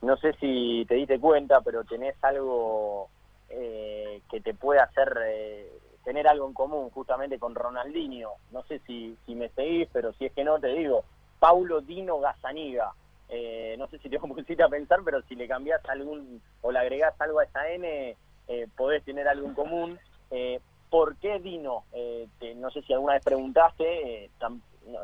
No 0.02 0.18
sé 0.18 0.34
si 0.40 0.86
te 0.88 0.96
diste 0.96 1.20
cuenta, 1.20 1.62
pero 1.62 1.84
tenés 1.84 2.16
algo 2.24 3.10
eh, 3.50 4.22
que 4.30 4.40
te 4.42 4.54
puede 4.54 4.80
hacer 4.80 5.12
eh, 5.26 5.72
tener 6.10 6.28
algo 6.28 6.48
en 6.48 6.54
común 6.54 6.90
justamente 6.90 7.38
con 7.38 7.54
Ronaldinho. 7.54 8.32
No 8.52 8.64
sé 8.64 8.80
si, 8.88 9.16
si 9.28 9.36
me 9.36 9.50
seguís, 9.50 9.88
pero 9.94 10.12
si 10.14 10.26
es 10.26 10.34
que 10.34 10.44
no, 10.44 10.60
te 10.60 10.70
digo, 10.70 11.04
Paulo 11.38 11.82
Dino 11.82 12.20
Gazaniga. 12.20 12.94
Eh, 13.30 13.76
no 13.78 13.86
sé 13.90 14.00
si 14.00 14.10
te 14.10 14.18
pusiste 14.20 14.64
a 14.64 14.70
pensar, 14.70 15.02
pero 15.06 15.22
si 15.22 15.36
le 15.36 15.48
cambiás 15.48 15.88
algún 15.88 16.42
o 16.64 16.72
le 16.72 16.80
agregás 16.80 17.14
algo 17.22 17.40
a 17.40 17.44
esa 17.44 17.70
N, 17.70 18.18
eh, 18.48 18.68
podés 18.76 19.04
tener 19.04 19.28
algo 19.28 19.50
en 19.50 19.54
común. 19.54 20.00
Eh, 20.32 20.60
¿Por 20.90 21.16
qué 21.18 21.38
Dino? 21.38 21.84
Eh, 21.94 22.28
no 22.56 22.72
sé 22.72 22.82
si 22.82 22.92
alguna 22.92 23.14
vez 23.14 23.24
preguntaste, 23.24 24.26
eh, 24.26 24.32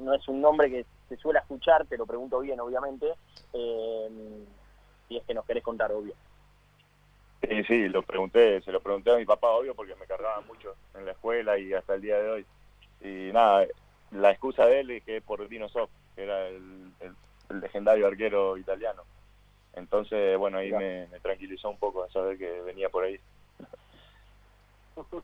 no, 0.01 0.11
es 0.11 0.27
un 0.27 0.41
nombre 0.41 0.71
que 0.71 0.87
se 1.07 1.17
suele 1.17 1.37
escuchar, 1.37 1.85
te 1.85 1.97
lo 1.97 2.07
pregunto 2.07 2.39
bien, 2.39 2.59
obviamente, 2.59 3.13
si 3.51 5.17
es 5.17 5.23
que 5.23 5.35
nos 5.35 5.45
querés 5.45 5.63
contar, 5.63 5.91
obvio. 5.91 6.15
Sí, 7.47 7.63
sí, 7.65 7.89
lo 7.89 8.01
pregunté, 8.01 8.61
se 8.61 8.71
lo 8.71 8.79
pregunté 8.81 9.11
a 9.11 9.17
mi 9.17 9.25
papá, 9.25 9.49
obvio, 9.49 9.75
porque 9.75 9.95
me 9.95 10.05
cargaba 10.05 10.41
mucho 10.41 10.75
en 10.95 11.05
la 11.05 11.11
escuela 11.11 11.57
y 11.57 11.73
hasta 11.73 11.95
el 11.95 12.01
día 12.01 12.17
de 12.17 12.29
hoy. 12.29 12.45
Y 13.01 13.31
nada, 13.31 13.65
la 14.11 14.31
excusa 14.31 14.65
de 14.65 14.79
él 14.79 14.91
es 14.91 15.03
que 15.03 15.17
es 15.17 15.23
por 15.23 15.47
Dino 15.47 15.69
Soft, 15.69 15.91
que 16.15 16.23
era 16.23 16.47
el, 16.47 16.91
el 17.49 17.59
legendario 17.59 18.07
arquero 18.07 18.57
italiano. 18.57 19.03
Entonces, 19.75 20.37
bueno, 20.37 20.57
ahí 20.57 20.71
me, 20.71 21.07
tranquilizó 21.21 21.69
un 21.69 21.77
poco 21.77 22.03
a 22.03 22.09
saber 22.09 22.37
que 22.37 22.61
venía 22.61 22.89
por 22.89 23.03
ahí. 23.03 23.19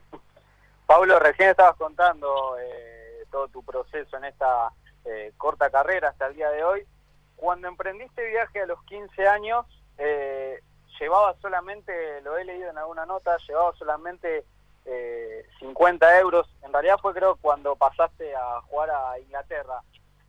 Pablo, 0.85 1.19
recién 1.19 1.49
estabas 1.49 1.77
contando 1.77 2.57
eh, 2.59 3.23
todo 3.31 3.47
tu 3.47 3.63
proceso 3.63 4.17
en 4.17 4.25
esta 4.25 4.69
eh, 5.05 5.31
corta 5.37 5.69
carrera 5.69 6.09
hasta 6.09 6.27
el 6.27 6.35
día 6.35 6.49
de 6.49 6.63
hoy. 6.63 6.83
Cuando 7.37 7.69
emprendiste 7.69 8.29
viaje 8.29 8.61
a 8.61 8.65
los 8.65 8.83
15 8.83 9.27
años, 9.27 9.65
eh, 9.97 10.59
llevaba 11.01 11.35
solamente, 11.41 12.21
lo 12.21 12.37
he 12.37 12.45
leído 12.45 12.69
en 12.69 12.77
alguna 12.77 13.05
nota, 13.05 13.35
llevaba 13.47 13.73
solamente 13.73 14.45
50 15.59 16.19
euros. 16.19 16.47
En 16.63 16.71
realidad 16.71 16.97
fue 17.01 17.13
creo 17.13 17.35
cuando 17.35 17.75
pasaste 17.75 18.35
a 18.35 18.61
jugar 18.61 18.89
a 18.89 19.19
Inglaterra. 19.19 19.81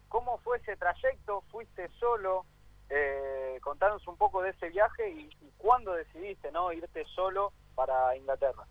¿Cómo 0.08 0.38
fue 0.38 0.58
ese 0.58 0.76
trayecto? 0.76 1.42
¿Fuiste 1.50 1.88
solo? 1.98 2.44
Eh, 2.90 3.58
contanos 3.62 4.06
un 4.06 4.16
poco 4.16 4.42
de 4.42 4.50
ese 4.50 4.68
viaje 4.68 5.08
y, 5.10 5.30
cuándo 5.56 5.92
decidiste 5.92 6.50
no 6.50 6.72
irte 6.72 7.04
solo 7.14 7.52
para 7.76 8.16
Inglaterra. 8.16 8.66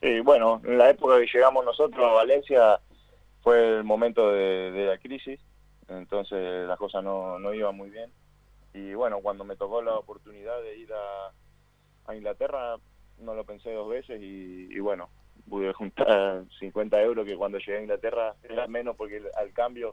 Sí, 0.00 0.20
bueno, 0.20 0.60
en 0.64 0.76
la 0.76 0.90
época 0.90 1.18
que 1.18 1.28
llegamos 1.32 1.64
nosotros 1.64 2.04
a 2.04 2.14
Valencia 2.14 2.80
fue 3.42 3.78
el 3.78 3.84
momento 3.84 4.32
de, 4.32 4.86
la 4.86 4.98
crisis, 4.98 5.40
entonces 5.88 6.66
las 6.66 6.76
cosas 6.78 7.04
no, 7.04 7.38
no 7.38 7.54
iban 7.54 7.76
muy 7.76 7.90
bien. 7.90 8.12
Y 8.76 8.92
bueno, 8.92 9.20
cuando 9.22 9.42
me 9.42 9.56
tocó 9.56 9.80
la 9.80 9.94
oportunidad 9.94 10.60
de 10.60 10.76
ir 10.76 10.92
a, 10.92 11.32
Inglaterra, 12.14 12.76
no 13.18 13.34
lo 13.34 13.42
pensé 13.44 13.72
dos 13.72 13.88
veces 13.88 14.20
y, 14.22 14.78
bueno, 14.80 15.08
pude 15.48 15.72
juntar 15.72 16.44
50 16.60 17.00
euros 17.00 17.24
que 17.24 17.38
cuando 17.38 17.56
llegué 17.58 17.78
a 17.78 17.80
Inglaterra 17.80 18.34
era 18.42 18.66
menos 18.66 18.94
porque 18.94 19.22
al 19.34 19.52
cambio 19.54 19.92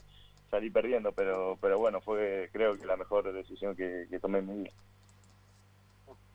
salí 0.51 0.69
perdiendo, 0.69 1.13
pero 1.13 1.57
pero 1.61 1.79
bueno, 1.79 2.01
fue 2.01 2.49
creo 2.51 2.77
que 2.77 2.85
la 2.85 2.97
mejor 2.97 3.31
decisión 3.31 3.73
que, 3.75 4.05
tomé 4.21 4.39
en 4.39 4.47
mi 4.47 4.63
vida. 4.63 4.73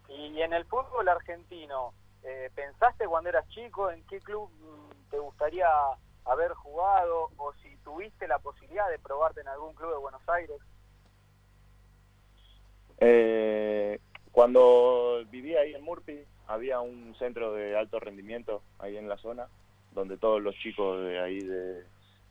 Y 0.09 0.41
en 0.41 0.55
el 0.55 0.65
fútbol 0.65 1.07
argentino, 1.07 1.93
eh, 2.25 2.51
¿pensaste 2.55 3.07
cuando 3.07 3.29
eras 3.29 3.47
chico 3.51 3.91
en 3.91 4.03
qué 4.07 4.21
club 4.21 4.51
te 5.11 5.19
gustaría 5.19 5.69
haber 6.25 6.55
jugado 6.55 7.29
o 7.37 7.53
si 7.63 7.77
tuviste 7.85 8.27
la 8.27 8.39
posibilidad 8.39 8.89
de 8.89 8.99
probarte 8.99 9.43
en 9.43 9.49
algún 9.49 9.75
club 9.75 9.93
de 9.93 9.99
Buenos 9.99 10.27
Aires? 10.31 10.59
Eh, 13.01 13.99
cuando 14.33 15.25
vivía 15.31 15.61
ahí 15.61 15.75
en 15.75 15.83
Murphy 15.83 16.21
había 16.47 16.81
un 16.81 17.15
centro 17.19 17.53
de 17.53 17.77
alto 17.77 18.01
rendimiento 18.01 18.63
ahí 18.79 18.97
en 18.97 19.09
la 19.09 19.17
zona 19.19 19.47
donde 19.93 20.17
todos 20.17 20.43
los 20.43 20.55
chicos 20.57 21.01
de 21.03 21.19
ahí 21.21 21.41
de, 21.41 21.85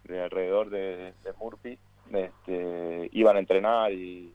de 0.06 0.24
alrededor 0.24 0.70
de, 0.70 1.14
de 1.24 1.34
Murphy 1.40 1.78
este, 2.12 3.10
iban 3.12 3.36
a 3.36 3.40
entrenar 3.40 3.92
y, 3.92 4.34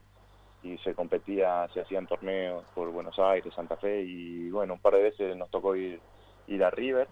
se 0.81 0.95
competía, 0.95 1.67
se 1.73 1.81
hacían 1.81 2.07
torneos 2.07 2.63
por 2.73 2.89
Buenos 2.89 3.19
Aires, 3.19 3.53
Santa 3.53 3.75
Fe 3.75 4.01
y 4.01 4.49
bueno, 4.49 4.75
un 4.75 4.79
par 4.79 4.93
de 4.93 5.03
veces 5.03 5.35
nos 5.35 5.49
tocó 5.49 5.75
ir, 5.75 5.99
ir 6.47 6.63
a 6.63 6.69
River, 6.69 7.05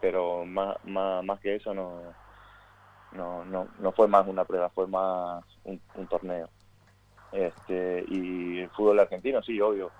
pero 0.00 0.44
más, 0.44 0.76
más, 0.84 1.24
más 1.24 1.40
que 1.40 1.56
eso 1.56 1.74
no, 1.74 2.00
no, 3.12 3.44
no, 3.44 3.66
no 3.80 3.92
fue 3.92 4.06
más 4.06 4.28
una 4.28 4.44
prueba, 4.44 4.68
fue 4.68 4.86
más 4.86 5.44
un, 5.64 5.80
torneo. 6.08 6.48
Este, 7.32 8.04
y 8.08 8.60
el 8.60 8.70
fútbol 8.70 9.00
argentino, 9.00 9.42
sí, 9.42 9.60
obvio, 9.60 9.90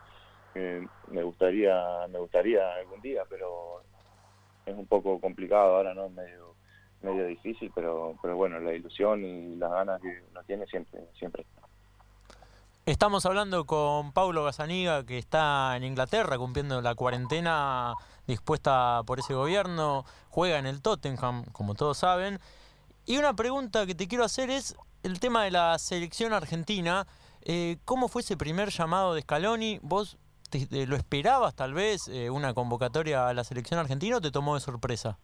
me 0.54 1.23
gustaría 1.23 2.06
me 2.08 2.18
gustaría 2.18 2.75
algún 2.75 3.00
día, 3.00 3.23
pero 3.28 3.82
es 4.66 4.75
un 4.75 4.87
poco 4.87 5.20
complicado 5.20 5.76
ahora, 5.76 5.94
¿no? 5.94 6.08
Medio 6.08 6.56
medio 7.02 7.26
difícil, 7.26 7.70
pero, 7.75 8.16
pero 8.20 8.37
bueno, 8.37 8.58
la 8.58 8.75
ilusión 8.75 9.25
y 9.25 9.56
las 9.56 9.70
ganas 9.70 10.00
que 10.00 10.23
uno 10.30 10.42
tiene 10.44 10.66
siempre, 10.66 11.00
siempre 11.16 11.47
Estamos 12.87 13.26
hablando 13.26 13.66
con 13.66 14.12
Paulo 14.12 14.44
Gazaniga, 14.44 15.04
que 15.04 15.18
está 15.18 15.76
en 15.76 15.85
Inglaterra 15.85 16.38
cumpliendo 16.38 16.80
la 16.80 16.94
cuarentena 16.94 17.92
dispuesta 18.26 19.02
por 19.06 19.18
ese 19.18 19.35
gobierno, 19.35 20.06
juega 20.30 20.58
en 20.58 20.64
el 20.64 20.80
Tottenham, 20.80 21.44
como 21.52 21.75
todos 21.75 21.99
saben. 21.99 22.38
Y 23.04 23.18
una 23.18 23.35
pregunta 23.35 23.85
que 23.85 23.94
te 23.94 24.08
quiero 24.08 24.25
hacer 24.25 24.49
es 24.49 24.75
el 25.08 25.20
tema 25.20 25.44
de 25.44 25.50
la 25.50 25.78
selección 25.78 26.32
argentina. 26.32 27.06
Eh, 27.42 27.78
¿Cómo 27.84 28.08
fue 28.08 28.22
ese 28.22 28.36
primer 28.36 28.68
llamado 28.68 29.14
de 29.14 29.22
Scaloni? 29.22 29.80
¿Vos 29.82 30.18
lo 30.70 30.96
esperabas 30.96 31.54
tal 31.54 31.74
vez, 31.74 32.08
eh, 32.08 32.30
una 32.30 32.54
convocatoria 32.54 33.28
a 33.28 33.34
la 33.34 33.44
selección 33.44 33.80
argentina 33.80 34.16
o 34.16 34.20
te 34.20 34.30
tomó 34.30 34.54
de 34.54 34.60
sorpresa? 34.60 35.18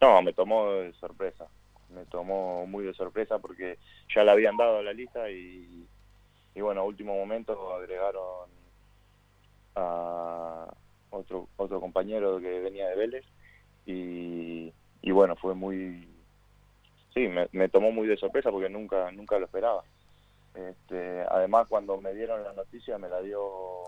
No, 0.00 0.22
me 0.22 0.32
tomó 0.32 0.70
de 0.70 0.92
sorpresa. 0.94 1.46
Me 1.90 2.04
tomó 2.06 2.66
muy 2.66 2.84
de 2.84 2.94
sorpresa 2.94 3.38
porque 3.38 3.78
ya 4.14 4.24
le 4.24 4.30
habían 4.30 4.56
dado 4.56 4.82
la 4.82 4.92
lista 4.92 5.30
y, 5.30 5.86
y 6.54 6.60
bueno, 6.60 6.80
a 6.80 6.84
último 6.84 7.14
momento 7.14 7.74
agregaron 7.74 8.48
a 9.76 10.66
otro 11.10 11.48
otro 11.56 11.80
compañero 11.80 12.40
que 12.40 12.60
venía 12.60 12.88
de 12.88 12.96
Vélez 12.96 13.24
y, 13.86 14.72
y 15.02 15.10
bueno, 15.10 15.36
fue 15.36 15.54
muy... 15.54 16.08
Sí, 17.14 17.28
me, 17.28 17.68
tomó 17.68 17.92
muy 17.92 18.08
de 18.08 18.16
sorpresa 18.16 18.50
porque 18.50 18.68
nunca 18.68 19.12
nunca 19.12 19.38
lo 19.38 19.46
esperaba. 19.46 19.84
Este, 20.54 21.22
además, 21.30 21.66
cuando 21.68 22.00
me 22.00 22.12
dieron 22.12 22.42
la 22.42 22.52
noticia, 22.52 22.98
me 22.98 23.08
la 23.08 23.20
dio 23.22 23.84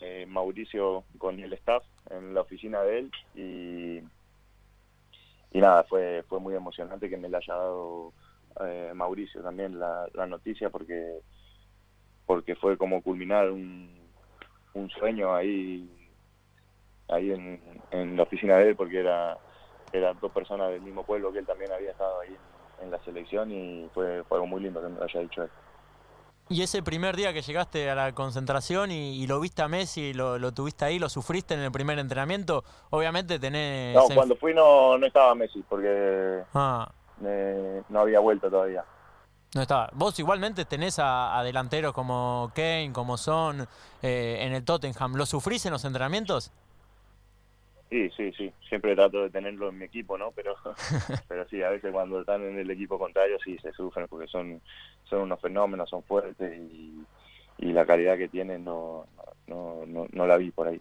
eh, 0.00 0.26
Mauricio 0.26 1.04
con 1.16 1.40
el 1.40 1.52
staff 1.54 1.82
en 2.10 2.34
la 2.34 2.42
oficina 2.42 2.82
de 2.82 2.98
él 2.98 3.10
y 3.34 4.02
y 5.50 5.60
nada, 5.60 5.82
fue, 5.84 6.22
fue 6.28 6.40
muy 6.40 6.54
emocionante 6.54 7.08
que 7.08 7.16
me 7.16 7.28
la 7.28 7.38
haya 7.38 7.54
dado 7.54 8.12
eh, 8.60 8.92
Mauricio 8.94 9.42
también 9.42 9.78
la, 9.78 10.06
la 10.12 10.26
noticia 10.26 10.68
porque 10.68 11.20
porque 12.26 12.54
fue 12.56 12.76
como 12.76 13.02
culminar 13.02 13.50
un, 13.50 13.90
un 14.74 14.90
sueño 14.90 15.34
ahí 15.34 15.88
ahí 17.08 17.32
en, 17.32 17.80
en 17.90 18.16
la 18.16 18.24
oficina 18.24 18.58
de 18.58 18.70
él 18.70 18.76
porque 18.76 19.00
era 19.00 19.38
eran 19.92 20.18
dos 20.20 20.30
personas 20.32 20.70
del 20.70 20.82
mismo 20.82 21.04
pueblo 21.04 21.32
que 21.32 21.38
él 21.38 21.46
también 21.46 21.72
había 21.72 21.92
estado 21.92 22.20
ahí 22.20 22.36
en, 22.82 22.90
la 22.90 22.98
selección 23.04 23.50
y 23.50 23.88
fue, 23.94 24.24
fue 24.24 24.38
algo 24.38 24.46
muy 24.46 24.60
lindo 24.60 24.80
que 24.80 24.88
me 24.88 24.98
lo 24.98 25.04
haya 25.04 25.20
dicho 25.20 25.42
él. 25.42 25.50
Y 26.50 26.62
ese 26.62 26.82
primer 26.82 27.14
día 27.14 27.34
que 27.34 27.42
llegaste 27.42 27.90
a 27.90 27.94
la 27.94 28.12
concentración 28.14 28.90
y, 28.90 29.26
lo 29.26 29.38
viste 29.38 29.60
a 29.60 29.68
Messi, 29.68 30.14
lo, 30.14 30.38
lo, 30.38 30.52
tuviste 30.52 30.86
ahí, 30.86 30.98
lo 30.98 31.10
sufriste 31.10 31.52
en 31.52 31.60
el 31.60 31.70
primer 31.70 31.98
entrenamiento, 31.98 32.64
obviamente 32.88 33.38
tenés... 33.38 33.94
No, 33.94 34.06
cuando 34.14 34.34
fui 34.34 34.54
no, 34.54 34.96
no 34.96 35.06
estaba 35.06 35.34
Messi 35.34 35.62
porque 35.68 36.42
ah. 36.54 36.90
no 37.20 38.00
había 38.00 38.20
vuelto 38.20 38.48
todavía. 38.48 38.82
No 39.54 39.62
estaba. 39.62 39.90
Vos 39.92 40.18
igualmente 40.18 40.64
tenés 40.64 40.98
a, 40.98 41.40
delanteros 41.42 41.92
como 41.92 42.50
Kane, 42.54 42.92
como 42.92 43.16
Son, 43.16 43.66
eh, 44.02 44.38
en 44.40 44.54
el 44.54 44.64
Tottenham. 44.64 45.16
¿Lo 45.16 45.26
sufrís 45.26 45.64
en 45.66 45.72
los 45.72 45.84
entrenamientos? 45.84 46.52
Sí, 47.90 48.10
sí, 48.10 48.32
sí. 48.32 48.52
Siempre 48.68 48.94
trato 48.94 49.22
de 49.22 49.30
tenerlo 49.30 49.70
en 49.70 49.78
mi 49.78 49.86
equipo, 49.86 50.18
¿no? 50.18 50.32
Pero, 50.32 50.56
pero 51.28 51.48
sí, 51.48 51.62
a 51.62 51.70
veces 51.70 51.92
cuando 51.92 52.20
están 52.20 52.42
en 52.42 52.58
el 52.58 52.70
equipo 52.70 52.98
contrario 52.98 53.38
sí 53.42 53.56
se 53.58 53.72
sufren 53.72 54.08
porque 54.08 54.28
son, 54.28 54.60
son 55.04 55.20
unos 55.20 55.40
fenómenos, 55.40 55.88
son 55.88 56.02
fuertes 56.02 56.58
y, 56.58 57.04
y 57.58 57.72
la 57.72 57.86
calidad 57.86 58.18
que 58.18 58.28
tienen 58.28 58.64
no, 58.64 59.06
no, 59.46 59.84
no, 59.86 60.06
no 60.12 60.26
la 60.26 60.36
vi 60.36 60.50
por 60.50 60.68
ahí. 60.68 60.80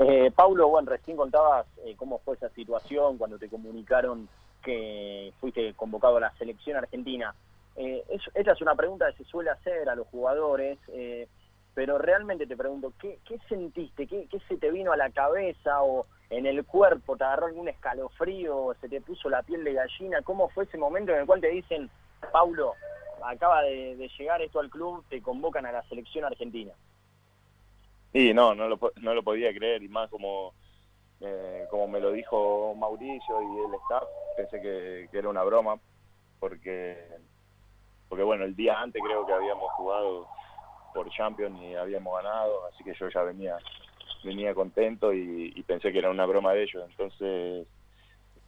Eh, 0.00 0.30
Paulo, 0.34 0.68
bueno, 0.68 0.90
recién 0.90 1.16
contabas 1.16 1.66
eh, 1.84 1.94
cómo 1.96 2.18
fue 2.20 2.36
esa 2.36 2.48
situación 2.50 3.18
cuando 3.18 3.38
te 3.38 3.48
comunicaron 3.48 4.28
que 4.62 5.32
fuiste 5.40 5.74
convocado 5.74 6.18
a 6.18 6.20
la 6.20 6.32
selección 6.36 6.76
argentina. 6.76 7.34
Eh, 7.76 8.04
esta 8.34 8.52
es 8.52 8.60
una 8.60 8.74
pregunta 8.74 9.10
que 9.10 9.24
se 9.24 9.30
suele 9.30 9.50
hacer 9.50 9.88
a 9.88 9.94
los 9.94 10.06
jugadores. 10.08 10.78
Eh, 10.88 11.26
pero 11.78 11.96
realmente 11.96 12.44
te 12.44 12.56
pregunto, 12.56 12.92
¿qué, 13.00 13.20
qué 13.24 13.38
sentiste? 13.48 14.08
¿Qué, 14.08 14.26
¿Qué, 14.28 14.40
se 14.48 14.56
te 14.56 14.72
vino 14.72 14.90
a 14.90 14.96
la 14.96 15.10
cabeza 15.10 15.80
o 15.80 16.06
en 16.28 16.44
el 16.44 16.64
cuerpo? 16.64 17.16
¿Te 17.16 17.22
agarró 17.22 17.46
algún 17.46 17.68
escalofrío? 17.68 18.74
¿Se 18.80 18.88
te 18.88 19.00
puso 19.00 19.30
la 19.30 19.44
piel 19.44 19.62
de 19.62 19.74
gallina? 19.74 20.20
¿Cómo 20.22 20.48
fue 20.48 20.64
ese 20.64 20.76
momento 20.76 21.12
en 21.12 21.20
el 21.20 21.26
cual 21.26 21.40
te 21.40 21.50
dicen, 21.50 21.88
Paulo, 22.32 22.74
acaba 23.24 23.62
de, 23.62 24.10
llegar 24.18 24.42
esto 24.42 24.58
al 24.58 24.70
club, 24.70 25.04
te 25.08 25.22
convocan 25.22 25.66
a 25.66 25.70
la 25.70 25.84
selección 25.84 26.24
argentina? 26.24 26.72
Sí, 28.12 28.34
no, 28.34 28.56
no 28.56 28.68
lo, 28.68 28.80
no 28.96 29.14
lo 29.14 29.22
podía 29.22 29.54
creer 29.54 29.80
y 29.84 29.88
más 29.88 30.10
como, 30.10 30.54
eh, 31.20 31.64
como 31.70 31.86
me 31.86 32.00
lo 32.00 32.10
dijo 32.10 32.74
Mauricio 32.74 33.40
y 33.40 33.66
el 33.68 33.74
staff, 33.82 34.02
pensé 34.36 34.60
que, 34.60 35.08
que 35.12 35.18
era 35.18 35.28
una 35.28 35.44
broma 35.44 35.76
porque, 36.40 36.98
porque 38.08 38.24
bueno, 38.24 38.42
el 38.42 38.56
día 38.56 38.80
antes 38.80 39.00
creo 39.00 39.24
que 39.24 39.32
habíamos 39.32 39.70
jugado 39.74 40.26
por 40.98 41.10
Champions 41.10 41.56
y 41.62 41.76
habíamos 41.76 42.12
ganado, 42.16 42.66
así 42.66 42.82
que 42.82 42.92
yo 42.92 43.08
ya 43.08 43.22
venía 43.22 43.56
venía 44.24 44.52
contento 44.52 45.14
y, 45.14 45.62
pensé 45.62 45.92
que 45.92 46.00
era 46.00 46.10
una 46.10 46.26
broma 46.26 46.52
de 46.52 46.64
ellos. 46.64 46.84
Entonces, 46.90 47.68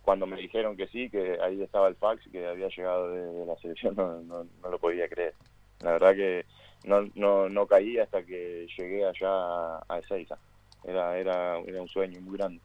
cuando 0.02 0.26
me 0.26 0.36
dijeron 0.36 0.76
que 0.76 0.88
sí, 0.88 1.08
que 1.08 1.38
ahí 1.40 1.62
estaba 1.62 1.86
el 1.86 1.94
fax, 1.94 2.28
que 2.32 2.44
había 2.44 2.66
llegado 2.66 3.08
de, 3.08 3.46
la 3.46 3.54
selección, 3.58 3.94
no, 3.94 4.20
no, 4.24 4.68
lo 4.68 4.78
podía 4.80 5.08
creer. 5.08 5.34
La 5.78 5.92
verdad 5.92 6.16
que 6.16 6.44
no, 6.82 7.08
no, 7.14 7.48
no 7.48 7.66
caí 7.68 7.98
hasta 7.98 8.24
que 8.24 8.66
llegué 8.76 9.06
allá 9.06 9.76
a 9.88 9.98
Ezeiza. 10.02 10.36
Era, 10.82 11.16
era, 11.16 11.60
era 11.60 11.80
un 11.80 11.88
sueño 11.88 12.20
muy 12.20 12.36
grande. 12.36 12.60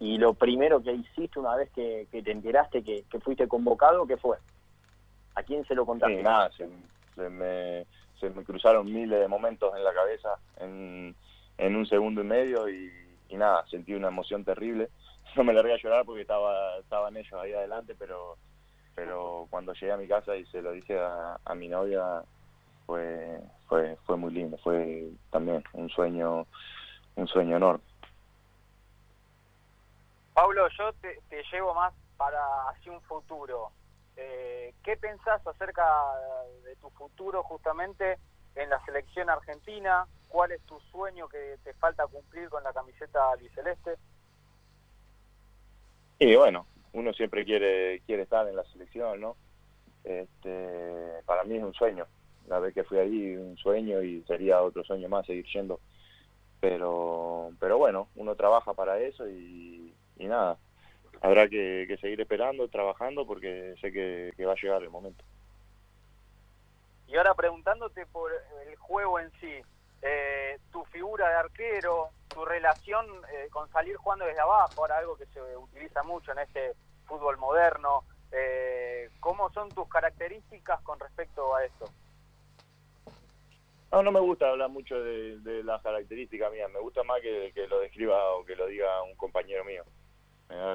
y 0.00 0.18
lo 0.18 0.34
primero 0.34 0.82
que 0.82 0.92
hiciste 0.92 1.38
una 1.38 1.56
vez 1.56 1.70
que, 1.70 2.06
te 2.10 2.30
enteraste 2.30 2.82
que, 2.82 3.04
fuiste 3.20 3.48
convocado, 3.48 4.06
¿qué 4.06 4.18
fue? 4.18 4.36
¿A 5.34 5.42
quién 5.42 5.64
se 5.64 5.74
lo 5.74 5.86
contaste? 5.86 6.18
Sí, 6.18 6.22
nada, 6.22 6.50
se, 6.52 6.66
me, 7.30 7.86
se 8.20 8.30
me 8.30 8.44
cruzaron 8.44 8.86
miles 8.86 9.20
de 9.20 9.28
momentos 9.28 9.74
en 9.76 9.84
la 9.84 9.92
cabeza 9.92 10.38
en, 10.58 11.14
un 11.58 11.86
segundo 11.86 12.20
y 12.22 12.24
medio 12.24 12.68
y, 12.68 12.90
nada, 13.30 13.64
sentí 13.68 13.94
una 13.94 14.08
emoción 14.08 14.44
terrible. 14.44 14.88
No 15.36 15.44
me 15.44 15.52
largué 15.52 15.74
a 15.74 15.76
llorar 15.76 16.06
porque 16.06 16.22
estaba 16.22 16.78
estaban 16.78 17.14
ellos 17.14 17.34
ahí 17.34 17.52
adelante, 17.52 17.94
pero 17.98 18.38
pero 18.94 19.46
cuando 19.50 19.74
llegué 19.74 19.92
a 19.92 19.98
mi 19.98 20.08
casa 20.08 20.34
y 20.34 20.46
se 20.46 20.62
lo 20.62 20.72
dije 20.72 20.98
a, 20.98 21.38
a 21.44 21.54
mi 21.54 21.68
novia, 21.68 22.24
fue, 22.88 23.38
fue, 23.68 23.96
fue 24.06 24.16
muy 24.16 24.32
lindo, 24.32 24.56
fue 24.64 25.10
también 25.30 25.62
un 25.74 25.90
sueño, 25.90 26.46
un 27.16 27.28
sueño 27.28 27.58
enorme. 27.58 27.84
Pablo, 30.32 30.66
yo 30.78 30.90
te, 30.94 31.20
llevo 31.52 31.74
más 31.74 31.92
para 32.16 32.40
hacia 32.70 32.90
un 32.90 33.02
futuro. 33.02 33.70
Eh, 34.20 34.74
¿Qué 34.82 34.96
pensás 34.96 35.46
acerca 35.46 35.84
de 36.64 36.74
tu 36.76 36.90
futuro 36.90 37.44
justamente 37.44 38.18
en 38.56 38.68
la 38.68 38.84
selección 38.84 39.30
argentina? 39.30 40.06
¿Cuál 40.28 40.50
es 40.50 40.60
tu 40.62 40.78
sueño 40.90 41.28
que 41.28 41.56
te 41.62 41.72
falta 41.74 42.04
cumplir 42.08 42.48
con 42.48 42.64
la 42.64 42.72
camiseta 42.72 43.30
albiceleste? 43.30 43.94
Y 46.18 46.34
bueno, 46.34 46.66
uno 46.94 47.12
siempre 47.12 47.44
quiere 47.44 48.00
quiere 48.06 48.24
estar 48.24 48.48
en 48.48 48.56
la 48.56 48.64
selección, 48.64 49.20
¿no? 49.20 49.36
Este, 50.02 51.22
para 51.24 51.44
mí 51.44 51.56
es 51.56 51.62
un 51.62 51.74
sueño. 51.74 52.06
La 52.48 52.58
vez 52.58 52.74
que 52.74 52.82
fui 52.82 52.98
ahí, 52.98 53.36
un 53.36 53.56
sueño 53.56 54.02
y 54.02 54.22
sería 54.24 54.62
otro 54.62 54.82
sueño 54.82 55.08
más 55.08 55.26
seguir 55.26 55.46
yendo. 55.52 55.78
Pero, 56.60 57.52
pero 57.60 57.78
bueno, 57.78 58.08
uno 58.16 58.34
trabaja 58.34 58.74
para 58.74 58.98
eso 58.98 59.28
y 59.28 59.94
nada, 60.18 60.58
habrá 61.20 61.48
que, 61.48 61.96
seguir 62.00 62.20
esperando, 62.20 62.68
trabajando, 62.68 63.26
porque 63.26 63.74
sé 63.80 63.92
que, 63.92 64.32
va 64.44 64.52
a 64.52 64.56
llegar 64.56 64.82
el 64.82 64.90
momento. 64.90 65.24
Y 67.06 67.16
ahora 67.16 67.34
preguntándote 67.34 68.06
por 68.06 68.30
el 68.66 68.76
juego 68.76 69.18
en 69.18 69.30
sí, 69.40 69.60
eh, 70.02 70.58
tu 70.70 70.84
figura 70.86 71.28
de 71.28 71.34
arquero, 71.36 72.10
tu 72.28 72.44
relación 72.44 73.06
eh, 73.32 73.48
con 73.50 73.68
salir 73.70 73.96
jugando 73.96 74.26
desde 74.26 74.40
abajo, 74.40 74.82
ahora 74.82 74.98
algo 74.98 75.16
que 75.16 75.26
se 75.26 75.40
utiliza 75.56 76.02
mucho 76.02 76.32
en 76.32 76.40
este 76.40 76.74
fútbol 77.06 77.38
moderno, 77.38 78.04
eh, 78.30 79.08
¿cómo 79.20 79.50
son 79.50 79.70
tus 79.70 79.88
características 79.88 80.80
con 80.82 81.00
respecto 81.00 81.56
a 81.56 81.64
esto? 81.64 81.86
No, 83.90 84.02
no 84.02 84.12
me 84.12 84.20
gusta 84.20 84.50
hablar 84.50 84.68
mucho 84.68 85.02
de, 85.02 85.62
las 85.64 85.80
características 85.82 86.52
mías, 86.52 86.70
me 86.70 86.78
gusta 86.78 87.02
más 87.04 87.22
que, 87.22 87.52
que, 87.54 87.66
lo 87.66 87.80
describa 87.80 88.32
o 88.34 88.44
que 88.44 88.54
lo 88.54 88.66
diga 88.66 89.02
un 89.02 89.16
compañero 89.16 89.64
mío 89.64 89.82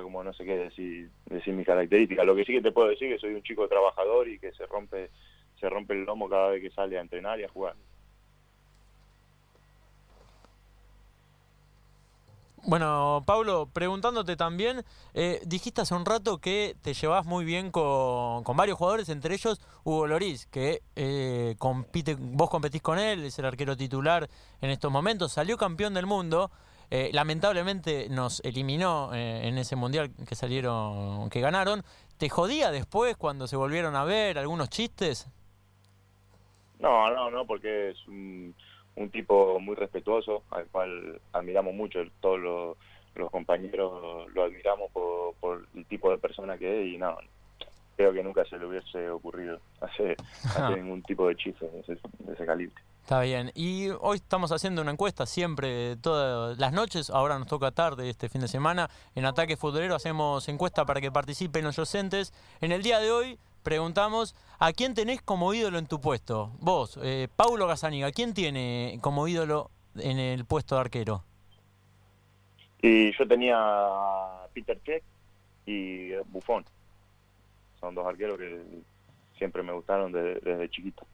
como 0.02 0.24
no 0.24 0.34
sé 0.34 0.46
qué 0.46 0.58
decir, 0.58 1.10
decir 1.26 1.54
mis 1.54 1.66
características. 1.66 2.26
Lo 2.26 2.36
que 2.36 2.46
sí 2.46 2.54
que 2.54 2.62
te 2.62 2.72
puedo 2.72 2.90
decir 2.90 3.12
es 3.12 3.16
que 3.16 3.28
soy 3.28 3.36
un 3.36 3.44
chico 3.44 3.68
trabajador 3.68 4.28
y 4.28 4.40
que 4.40 4.52
se 4.54 4.66
rompe, 4.68 5.10
se 5.60 5.70
rompe 5.70 5.94
el 5.94 6.04
lomo 6.04 6.30
cada 6.30 6.50
vez 6.50 6.62
que 6.62 6.72
sale 6.72 6.98
a 6.98 7.02
entrenar 7.02 7.40
y 7.40 7.44
a 7.44 7.50
jugar. 7.50 7.76
Bueno, 12.66 13.24
Pablo, 13.26 13.68
preguntándote 13.74 14.38
también, 14.38 14.86
eh, 15.14 15.42
dijiste 15.46 15.82
hace 15.82 15.96
un 15.96 16.06
rato 16.06 16.38
que 16.38 16.78
te 16.82 16.94
llevas 16.94 17.26
muy 17.26 17.44
bien 17.44 17.72
con, 17.72 18.42
varios 18.56 18.78
jugadores, 18.78 19.10
entre 19.10 19.34
ellos 19.34 19.60
Hugo 19.84 20.08
Loris, 20.08 20.46
que 20.46 20.82
eh, 20.96 21.56
compite, 21.58 22.16
vos 22.18 22.50
competís 22.50 22.82
con 22.82 23.00
él, 23.00 23.26
es 23.26 23.38
el 23.38 23.46
arquero 23.46 23.76
titular 23.76 24.30
en 24.62 24.70
estos 24.70 24.90
momentos, 24.90 25.34
salió 25.34 25.58
campeón 25.58 25.94
del 25.94 26.06
mundo. 26.06 26.52
Eh, 26.90 27.10
lamentablemente 27.14 28.08
nos 28.10 28.40
eliminó 28.42 29.14
eh, 29.14 29.48
en 29.48 29.58
ese 29.58 29.76
mundial 29.76 30.12
que 30.28 30.36
salieron, 30.36 31.30
que 31.30 31.42
ganaron. 31.42 31.84
¿Te 32.18 32.30
jodía 32.30 32.72
después 32.72 33.18
cuando 33.18 33.48
se 33.48 33.56
volvieron 33.56 33.96
a 33.96 34.04
ver 34.04 34.38
algunos 34.38 34.70
chistes? 34.70 35.28
No, 36.80 37.10
no, 37.12 37.32
no, 37.32 37.46
porque 37.46 37.90
es 37.92 38.08
un, 38.08 38.54
tipo 39.12 39.60
muy 39.60 39.76
respetuoso, 39.76 40.44
al 40.52 40.66
cual 40.68 41.20
admiramos 41.32 41.74
mucho, 41.74 42.00
todos 42.20 42.40
los, 42.40 43.32
compañeros 43.32 44.32
lo 44.34 44.44
admiramos 44.44 44.92
por, 44.92 45.68
el 45.76 45.86
tipo 45.86 46.12
de 46.12 46.18
persona 46.18 46.58
que 46.58 46.82
es 46.82 46.94
y 46.94 46.98
no, 46.98 47.18
creo 47.96 48.12
que 48.12 48.24
nunca 48.24 48.44
se 48.46 48.58
le 48.58 48.66
hubiese 48.66 49.10
ocurrido 49.10 49.60
hacer, 49.82 50.18
ningún 50.76 51.02
tipo 51.04 51.28
de 51.28 51.36
chiste 51.36 51.70
de 51.70 52.34
ese 52.34 52.46
calibre. 52.46 52.76
Está 53.04 53.20
bien. 53.20 53.52
Y 53.54 53.90
hoy 54.00 54.16
estamos 54.16 54.54
haciendo 54.54 54.82
una 54.82 54.92
encuesta 54.92 55.26
siempre, 55.26 55.98
todas 55.98 56.58
las 56.58 56.72
noches. 56.72 57.10
Ahora 57.10 57.38
nos 57.38 57.50
toca 57.50 57.72
tarde 57.72 58.10
este 58.10 58.30
fin 58.30 58.40
de 58.40 58.48
semana. 58.48 58.90
En 59.14 59.26
Ataque 59.26 59.58
Futbolero 59.58 59.94
hacemos 59.94 60.48
encuesta 60.48 60.86
para 60.86 61.02
que 61.02 61.12
participen 61.12 61.66
los 61.66 61.76
docentes. 61.76 62.34
En 62.62 62.72
el 62.72 62.82
día 62.82 63.02
de 63.02 63.12
hoy 63.12 63.38
preguntamos 63.62 64.36
a 64.58 64.72
quién 64.72 64.94
tenés 64.94 65.22
como 65.22 65.54
ídolo 65.54 65.80
en 65.80 65.86
tu 65.86 66.00
puesto. 66.00 66.54
Vos, 66.62 66.98
eh, 67.04 67.28
Paulo 67.36 67.68
Gazaniga, 67.68 68.10
¿quién 68.14 68.34
tiene 68.34 68.98
como 69.02 69.28
ídolo 69.28 69.70
en 69.98 70.18
el 70.18 70.46
puesto 70.46 70.76
de 70.76 70.82
arquero? 70.82 71.26
Y 72.82 73.12
yo 73.18 73.28
tenía 73.28 73.58
a 73.58 74.48
Peter 74.54 74.82
Check 74.82 75.04
y 75.66 76.14
Buffon. 76.30 76.64
Son 77.82 77.94
dos 77.94 78.08
arqueros 78.08 78.38
que 78.38 78.64
siempre 79.38 79.62
me 79.62 79.74
gustaron 79.74 80.14
desde 80.14 80.70
chiquito. 80.70 81.06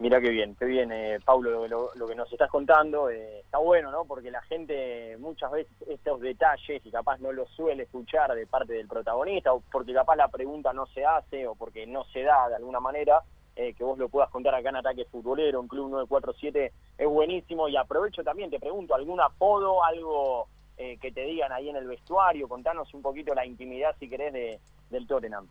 Mira 0.00 0.20
qué 0.20 0.30
bien, 0.30 0.54
qué 0.54 0.64
bien, 0.64 0.92
eh, 0.92 1.18
Paulo, 1.24 1.66
lo, 1.66 2.06
que 2.06 2.14
nos 2.14 2.32
estás 2.32 2.48
contando. 2.48 3.10
Eh, 3.10 3.40
está 3.40 3.58
bueno, 3.58 3.90
¿no? 3.90 4.04
Porque 4.04 4.30
la 4.30 4.40
gente 4.42 5.16
muchas 5.18 5.50
veces 5.50 5.72
estos 5.88 6.20
detalles 6.20 6.86
y 6.86 6.90
capaz 6.92 7.18
no 7.18 7.32
los 7.32 7.50
suele 7.50 7.82
escuchar 7.82 8.32
de 8.32 8.46
parte 8.46 8.74
del 8.74 8.86
protagonista, 8.86 9.52
o 9.52 9.60
porque 9.72 9.92
capaz 9.92 10.14
la 10.14 10.28
pregunta 10.28 10.72
no 10.72 10.86
se 10.86 11.04
hace, 11.04 11.48
o 11.48 11.56
porque 11.56 11.84
no 11.84 12.04
se 12.04 12.22
da 12.22 12.48
de 12.48 12.54
alguna 12.54 12.78
manera, 12.78 13.22
eh, 13.56 13.74
que 13.74 13.82
vos 13.82 13.98
lo 13.98 14.08
puedas 14.08 14.30
contar 14.30 14.54
acá 14.54 14.68
en 14.68 14.76
Ataque 14.76 15.04
Futbolero, 15.06 15.60
en 15.60 15.66
Club 15.66 15.90
947, 15.90 16.72
es 16.96 17.08
buenísimo. 17.08 17.68
Y 17.68 17.76
aprovecho 17.76 18.22
también, 18.22 18.50
te 18.50 18.60
pregunto, 18.60 18.94
¿algún 18.94 19.20
apodo, 19.20 19.82
algo 19.82 20.46
que 20.76 21.10
te 21.10 21.22
digan 21.22 21.50
ahí 21.50 21.70
en 21.70 21.74
el 21.74 21.88
vestuario? 21.88 22.46
Contanos 22.46 22.94
un 22.94 23.02
poquito 23.02 23.34
la 23.34 23.44
intimidad, 23.44 23.96
si 23.98 24.08
querés, 24.08 24.32
de, 24.32 24.60
del 24.90 25.08
Tottenham. 25.08 25.48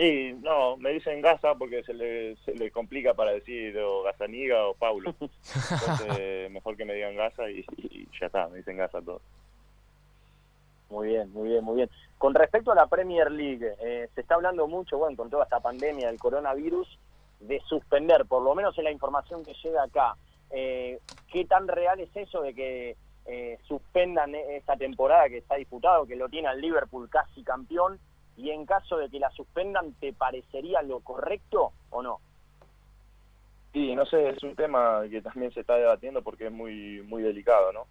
Sí, 0.00 0.34
no, 0.40 0.78
me 0.78 0.92
dicen 0.92 1.20
Gaza 1.20 1.54
porque 1.56 1.82
se 1.82 1.92
le, 1.92 2.34
se 2.36 2.54
le 2.54 2.70
complica 2.70 3.12
para 3.12 3.32
decir 3.32 3.76
o 3.80 4.02
Gazaniga 4.02 4.66
o 4.66 4.72
Paulo. 4.72 5.14
Entonces, 5.20 6.50
mejor 6.50 6.74
que 6.78 6.86
me 6.86 6.94
digan 6.94 7.16
Gaza 7.16 7.50
y, 7.50 7.66
ya 8.18 8.28
está, 8.28 8.48
me 8.48 8.56
dicen 8.56 8.78
Gaza 8.78 9.02
todo. 9.02 9.20
Muy 10.88 11.08
bien, 11.08 11.30
muy 11.34 11.50
bien, 11.50 11.62
muy 11.62 11.76
bien. 11.76 11.90
Con 12.16 12.32
respecto 12.32 12.72
a 12.72 12.76
la 12.76 12.86
Premier 12.86 13.30
League, 13.30 13.74
eh, 13.78 14.08
se 14.14 14.22
está 14.22 14.36
hablando 14.36 14.66
mucho, 14.66 14.96
bueno, 14.96 15.14
con 15.18 15.28
toda 15.28 15.44
esta 15.44 15.60
pandemia 15.60 16.06
del 16.06 16.18
coronavirus, 16.18 16.98
de 17.40 17.60
suspender, 17.68 18.24
por 18.24 18.42
lo 18.42 18.54
menos 18.54 18.78
en 18.78 18.84
la 18.84 18.92
información 18.92 19.44
que 19.44 19.52
llega 19.62 19.82
acá. 19.82 20.16
Eh, 20.50 20.98
¿Qué 21.30 21.44
tan 21.44 21.68
real 21.68 22.00
es 22.00 22.16
eso 22.16 22.40
de 22.40 22.54
que 22.54 22.96
eh, 23.26 23.58
suspendan 23.68 24.34
esta 24.34 24.76
temporada 24.76 25.28
que 25.28 25.36
está 25.36 25.56
disputado, 25.56 26.06
que 26.06 26.16
lo 26.16 26.30
tiene 26.30 26.48
al 26.48 26.58
Liverpool 26.58 27.10
casi 27.10 27.44
campeón? 27.44 28.00
Y 28.40 28.50
en 28.50 28.64
caso 28.64 28.96
de 28.96 29.10
que 29.10 29.18
la 29.18 29.30
suspendan, 29.30 29.92
¿te 29.94 30.12
parecería 30.12 30.80
lo 30.82 31.00
correcto 31.00 31.72
o 31.90 32.02
no? 32.02 32.20
Sí, 33.72 33.94
no 33.94 34.06
sé, 34.06 34.30
es 34.30 34.42
un 34.42 34.56
tema 34.56 35.02
que 35.10 35.20
también 35.20 35.52
se 35.52 35.60
está 35.60 35.76
debatiendo 35.76 36.22
porque 36.22 36.46
es 36.46 36.52
muy 36.52 37.02
muy 37.02 37.22
delicado, 37.22 37.72
¿no? 37.72 37.86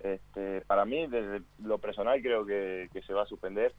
Este, 0.00 0.60
para 0.62 0.84
mí, 0.84 1.06
desde 1.06 1.42
lo 1.62 1.78
personal, 1.78 2.20
creo 2.20 2.44
que, 2.44 2.88
se 3.06 3.14
va 3.14 3.22
a 3.22 3.26
suspender. 3.26 3.74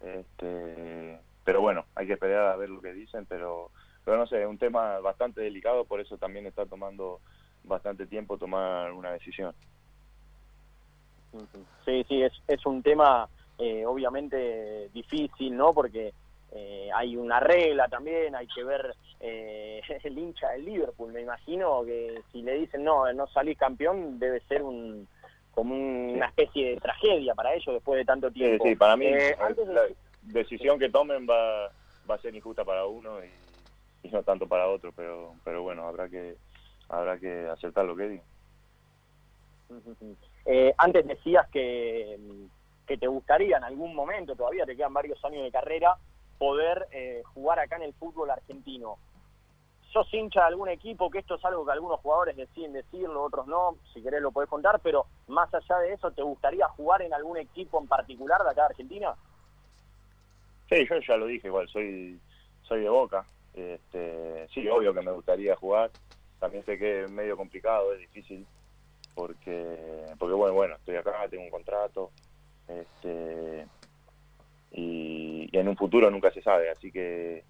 Este, 0.00 1.18
pero 1.44 1.62
bueno, 1.62 1.86
hay 1.94 2.06
que 2.06 2.12
esperar 2.12 2.52
a 2.52 2.56
ver 2.56 2.68
lo 2.68 2.82
que 2.82 2.92
dicen, 2.92 3.24
pero, 3.26 3.70
pero 4.04 4.18
no 4.18 4.26
sé, 4.26 4.42
es 4.42 4.48
un 4.48 4.58
tema 4.58 5.00
bastante 5.00 5.40
delicado, 5.40 5.86
por 5.86 6.00
eso 6.00 6.18
también 6.18 6.46
está 6.46 6.66
tomando 6.66 7.20
bastante 7.64 8.06
tiempo 8.06 8.36
tomar 8.36 8.92
una 8.92 9.12
decisión. 9.12 9.54
Sí, 11.84 12.04
sí, 12.08 12.22
es, 12.22 12.32
es 12.46 12.66
un 12.66 12.82
tema 12.82 13.28
eh, 13.60 13.84
obviamente 13.84 14.88
difícil, 14.88 15.54
¿no? 15.54 15.74
Porque 15.74 16.14
eh, 16.52 16.88
hay 16.94 17.14
una 17.14 17.40
regla 17.40 17.88
también, 17.88 18.34
hay 18.34 18.46
que 18.46 18.64
ver 18.64 18.94
eh, 19.20 19.82
el 20.02 20.18
hincha 20.18 20.48
del 20.52 20.64
Liverpool. 20.64 21.12
Me 21.12 21.20
imagino 21.20 21.84
que 21.84 22.22
si 22.32 22.40
le 22.40 22.54
dicen 22.54 22.82
no, 22.84 23.12
no 23.12 23.26
salís 23.26 23.58
campeón, 23.58 24.18
debe 24.18 24.40
ser 24.48 24.62
un 24.62 25.06
como 25.52 25.74
una 25.74 26.26
especie 26.26 26.70
de 26.70 26.76
tragedia 26.76 27.34
para 27.34 27.52
ellos 27.52 27.74
después 27.74 27.98
de 27.98 28.04
tanto 28.06 28.30
tiempo. 28.30 28.64
Sí, 28.64 28.76
para 28.76 28.96
mí 28.96 29.10
la 29.10 29.82
decisión 30.22 30.78
que 30.78 30.88
tomen 30.88 31.26
va, 31.28 31.70
va 32.08 32.14
a 32.14 32.18
ser 32.18 32.34
injusta 32.34 32.64
para 32.64 32.86
uno 32.86 33.18
y, 33.22 34.08
no 34.08 34.22
tanto 34.22 34.46
para 34.48 34.68
otro, 34.68 34.90
pero 34.96 35.34
pero 35.44 35.62
bueno, 35.62 35.86
habrá 35.86 36.08
que 36.08 36.36
habrá 36.88 37.18
que 37.18 37.46
aceptar 37.48 37.84
lo 37.84 37.94
que 37.94 38.08
digan. 38.08 38.26
antes 40.78 41.06
decías 41.06 41.46
que 41.50 42.16
que 42.90 42.98
te 42.98 43.06
gustaría 43.06 43.56
en 43.56 43.62
algún 43.62 43.94
momento, 43.94 44.34
todavía 44.34 44.66
te 44.66 44.74
quedan 44.74 44.92
varios 44.92 45.24
años 45.24 45.44
de 45.44 45.52
carrera, 45.52 45.96
poder 46.38 46.88
eh, 46.90 47.22
jugar 47.34 47.60
acá 47.60 47.76
en 47.76 47.82
el 47.82 47.94
fútbol 47.94 48.30
argentino. 48.30 48.98
sos 49.92 50.12
hincha 50.12 50.40
de 50.40 50.46
algún 50.46 50.68
equipo, 50.68 51.08
que 51.08 51.20
esto 51.20 51.36
es 51.36 51.44
algo 51.44 51.64
que 51.64 51.70
algunos 51.70 52.00
jugadores 52.00 52.36
deciden 52.36 52.72
decirlo, 52.72 53.22
otros 53.22 53.46
no, 53.46 53.76
si 53.94 54.02
querés 54.02 54.20
lo 54.20 54.32
podés 54.32 54.50
contar, 54.50 54.80
pero 54.80 55.06
más 55.28 55.54
allá 55.54 55.78
de 55.78 55.92
eso, 55.92 56.10
¿te 56.10 56.22
gustaría 56.22 56.66
jugar 56.70 57.02
en 57.02 57.14
algún 57.14 57.36
equipo 57.36 57.80
en 57.80 57.86
particular 57.86 58.42
de 58.42 58.50
acá 58.50 58.62
de 58.62 58.70
Argentina? 58.70 59.14
Sí, 60.68 60.84
yo 60.90 60.98
ya 60.98 61.16
lo 61.16 61.26
dije, 61.26 61.46
igual, 61.46 61.68
soy, 61.68 62.18
soy 62.62 62.80
de 62.80 62.88
Boca. 62.88 63.24
Este, 63.54 64.48
sí, 64.48 64.66
obvio 64.66 64.92
que 64.92 65.02
me 65.02 65.12
gustaría 65.12 65.54
jugar. 65.54 65.92
También 66.40 66.64
sé 66.64 66.76
que 66.76 67.04
es 67.04 67.10
medio 67.12 67.36
complicado, 67.36 67.92
es 67.92 68.00
difícil, 68.00 68.44
porque, 69.14 70.06
porque 70.18 70.34
bueno, 70.34 70.54
bueno, 70.54 70.74
estoy 70.74 70.96
acá, 70.96 71.28
tengo 71.28 71.44
un 71.44 71.50
contrato, 71.50 72.10
este, 72.78 73.66
y, 74.72 75.48
y 75.52 75.58
en 75.58 75.68
un 75.68 75.76
futuro 75.76 76.10
nunca 76.10 76.30
se 76.32 76.42
sabe, 76.42 76.70
así 76.70 76.90
que 76.90 77.44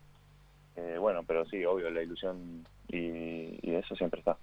eh, 0.77 0.97
bueno, 0.99 1.23
pero 1.27 1.45
sí, 1.47 1.65
obvio, 1.65 1.91
la 1.91 2.03
ilusión 2.03 2.65
y, 2.89 3.59
y, 3.63 3.75
eso 3.75 3.95
siempre 3.97 4.21
está. 4.21 4.37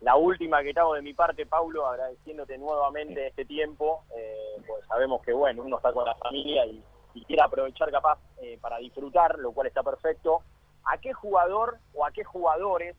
La 0.00 0.16
última 0.16 0.62
que 0.62 0.72
te 0.72 0.80
hago 0.80 0.94
de 0.94 1.02
mi 1.02 1.12
parte, 1.12 1.44
Paulo, 1.46 1.86
agradeciéndote 1.86 2.56
nuevamente 2.56 3.26
este 3.26 3.44
tiempo, 3.44 4.04
eh, 4.16 4.62
pues 4.66 4.84
sabemos 4.86 5.22
que 5.22 5.32
bueno, 5.32 5.62
uno 5.62 5.76
está 5.76 5.92
con 5.92 6.06
la 6.06 6.14
familia 6.14 6.64
y, 6.66 6.82
y 7.14 7.24
quiere 7.24 7.42
aprovechar 7.42 7.90
capaz 7.90 8.18
eh, 8.42 8.58
para 8.60 8.78
disfrutar, 8.78 9.38
lo 9.38 9.52
cual 9.52 9.66
está 9.66 9.82
perfecto. 9.82 10.42
¿A 10.84 10.98
qué 10.98 11.12
jugador 11.12 11.78
o 11.94 12.06
a 12.06 12.10
qué 12.12 12.24
jugadores, 12.24 12.96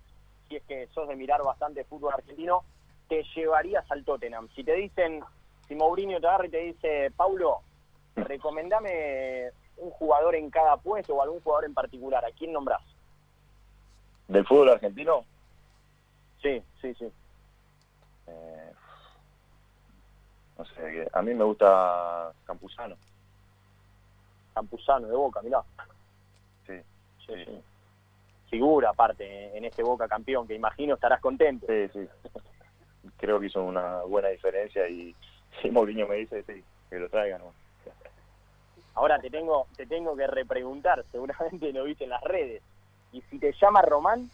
si 0.48 0.58
es 0.58 0.64
que 0.64 0.88
sos 0.94 1.08
de 1.08 1.16
mirar 1.16 1.44
bastante 1.44 1.84
fútbol 1.86 2.14
argentino, 2.14 2.64
te 3.10 3.24
llevarías 3.36 3.90
al 3.90 4.06
Tottenham? 4.06 4.48
Si 4.56 4.64
te 4.64 4.76
dicen, 4.76 5.22
si 5.72 5.76
Mourinho 5.76 6.20
te 6.20 6.28
agarra 6.28 6.48
y 6.48 6.50
te 6.50 6.58
dice, 6.58 7.12
Paulo, 7.16 7.62
recomendame 8.18 9.52
un 9.78 9.90
jugador 9.92 10.36
en 10.36 10.50
cada 10.50 10.76
puesto 10.76 11.16
o 11.16 11.22
algún 11.22 11.40
jugador 11.40 11.64
en 11.64 11.74
particular, 11.74 12.26
¿a 12.26 12.32
quién 12.32 12.52
nombrás? 12.52 12.82
¿Del 14.28 14.46
fútbol 14.46 14.72
argentino? 14.72 15.24
Sí, 16.42 16.62
sí, 16.82 16.94
sí. 16.96 17.10
Eh, 18.28 18.72
no 20.58 20.66
sé, 20.66 21.10
a 21.14 21.22
mí 21.22 21.34
me 21.34 21.46
gusta 21.46 22.34
Campuzano. 22.44 22.98
Campuzano 24.54 25.08
de 25.08 25.16
Boca, 25.16 25.42
mirá. 25.42 25.64
Sí, 26.68 26.82
sí, 27.26 27.46
sí. 27.46 27.64
Figura 28.50 28.90
aparte 28.90 29.58
en 29.58 29.64
este 29.64 29.84
Boca 29.84 30.10
campeón, 30.10 30.46
que 30.50 30.54
imagino 30.54 30.96
estarás 30.96 31.22
contento. 31.22 31.66
Sí, 31.68 31.88
sí. 31.94 32.10
Creo 33.16 33.40
que 33.40 33.46
hizo 33.46 33.64
una 33.64 34.02
buena 34.02 34.28
diferencia 34.28 34.86
y 34.90 35.16
si 35.62 35.70
Mourinho 35.70 36.08
me 36.08 36.16
dice, 36.16 36.44
sí, 36.44 36.64
que 36.90 37.00
lo 37.00 37.10
traigan. 37.10 37.42
¿no? 37.42 37.54
Ahora 38.94 39.20
te 39.20 39.30
tengo, 39.30 39.68
te 39.76 39.86
tengo 39.86 40.16
que 40.16 40.28
repreguntar, 40.28 41.04
seguramente 41.12 41.72
lo 41.72 41.86
viste 41.86 42.04
en 42.04 42.12
las 42.12 42.24
redes. 42.24 42.62
¿Y 43.12 43.22
si 43.24 43.40
te 43.40 43.54
llama 43.60 43.82
Román? 43.82 44.30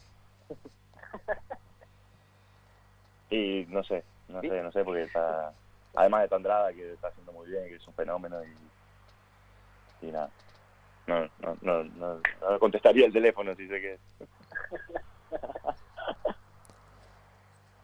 y 3.30 3.66
no 3.68 3.82
sé, 3.84 4.04
no 4.28 4.40
sé, 4.40 4.62
no 4.62 4.72
sé, 4.72 4.84
porque 4.84 5.04
está, 5.04 5.52
además 5.94 6.22
de 6.22 6.28
Tandrada, 6.28 6.72
que 6.72 6.92
está 6.92 7.08
haciendo 7.08 7.32
muy 7.32 7.48
bien, 7.48 7.68
que 7.68 7.76
es 7.76 7.86
un 7.86 7.94
fenómeno, 7.94 8.42
y, 8.44 10.06
y 10.06 10.12
nada. 10.12 10.30
No, 11.06 11.20
no, 11.38 11.56
no, 11.62 11.84
no, 11.84 12.20
no 12.40 12.58
contestaría 12.58 13.06
el 13.06 13.12
teléfono 13.12 13.54
si 13.54 13.66
sé 13.66 13.80
que... 13.80 13.98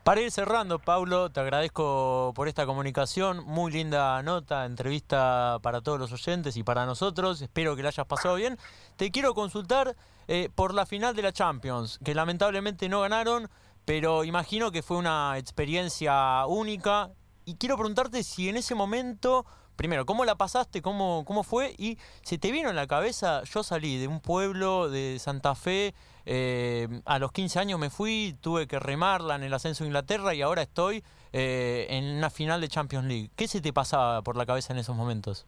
Para 0.04 0.20
ir 0.20 0.30
cerrando, 0.30 0.78
Paulo, 0.80 1.30
te 1.30 1.40
agradezco 1.40 2.32
por 2.34 2.46
esta 2.46 2.66
comunicación. 2.66 3.42
Muy 3.46 3.72
linda 3.72 4.22
nota, 4.22 4.66
entrevista 4.66 5.58
para 5.62 5.80
todos 5.80 5.98
los 5.98 6.12
oyentes 6.12 6.58
y 6.58 6.62
para 6.62 6.84
nosotros. 6.84 7.40
Espero 7.40 7.74
que 7.74 7.82
la 7.82 7.88
hayas 7.88 8.04
pasado 8.04 8.34
bien. 8.34 8.58
Te 8.96 9.10
quiero 9.10 9.32
consultar 9.32 9.96
eh, 10.28 10.50
por 10.54 10.74
la 10.74 10.84
final 10.84 11.16
de 11.16 11.22
la 11.22 11.32
Champions, 11.32 11.98
que 12.04 12.14
lamentablemente 12.14 12.86
no 12.86 13.00
ganaron, 13.00 13.48
pero 13.86 14.24
imagino 14.24 14.70
que 14.70 14.82
fue 14.82 14.98
una 14.98 15.38
experiencia 15.38 16.44
única. 16.48 17.10
Y 17.46 17.54
quiero 17.54 17.76
preguntarte 17.76 18.22
si 18.24 18.50
en 18.50 18.58
ese 18.58 18.74
momento 18.74 19.46
primero, 19.74 20.04
¿cómo 20.04 20.26
la 20.26 20.34
pasaste? 20.34 20.82
¿Cómo, 20.82 21.24
¿Cómo 21.26 21.44
fue? 21.44 21.74
Y 21.78 21.98
se 22.22 22.36
te 22.36 22.52
vino 22.52 22.68
en 22.68 22.76
la 22.76 22.86
cabeza, 22.86 23.42
yo 23.44 23.62
salí 23.62 23.96
de 23.96 24.06
un 24.06 24.20
pueblo 24.20 24.90
de 24.90 25.18
Santa 25.18 25.54
Fe, 25.54 25.94
eh, 26.26 26.88
a 27.04 27.18
los 27.18 27.32
15 27.32 27.58
años 27.58 27.78
me 27.78 27.90
fui, 27.90 28.36
tuve 28.40 28.66
que 28.66 28.78
remarla 28.78 29.34
en 29.36 29.42
el 29.42 29.52
ascenso 29.52 29.84
a 29.84 29.86
Inglaterra 29.86 30.34
y 30.34 30.42
ahora 30.42 30.62
estoy 30.62 31.02
eh, 31.32 31.86
en 31.90 32.16
una 32.16 32.30
final 32.30 32.60
de 32.60 32.68
Champions 32.68 33.06
League. 33.06 33.30
¿Qué 33.36 33.48
se 33.48 33.60
te 33.60 33.72
pasaba 33.72 34.22
por 34.22 34.36
la 34.36 34.46
cabeza 34.46 34.72
en 34.72 34.78
esos 34.78 34.96
momentos? 34.96 35.46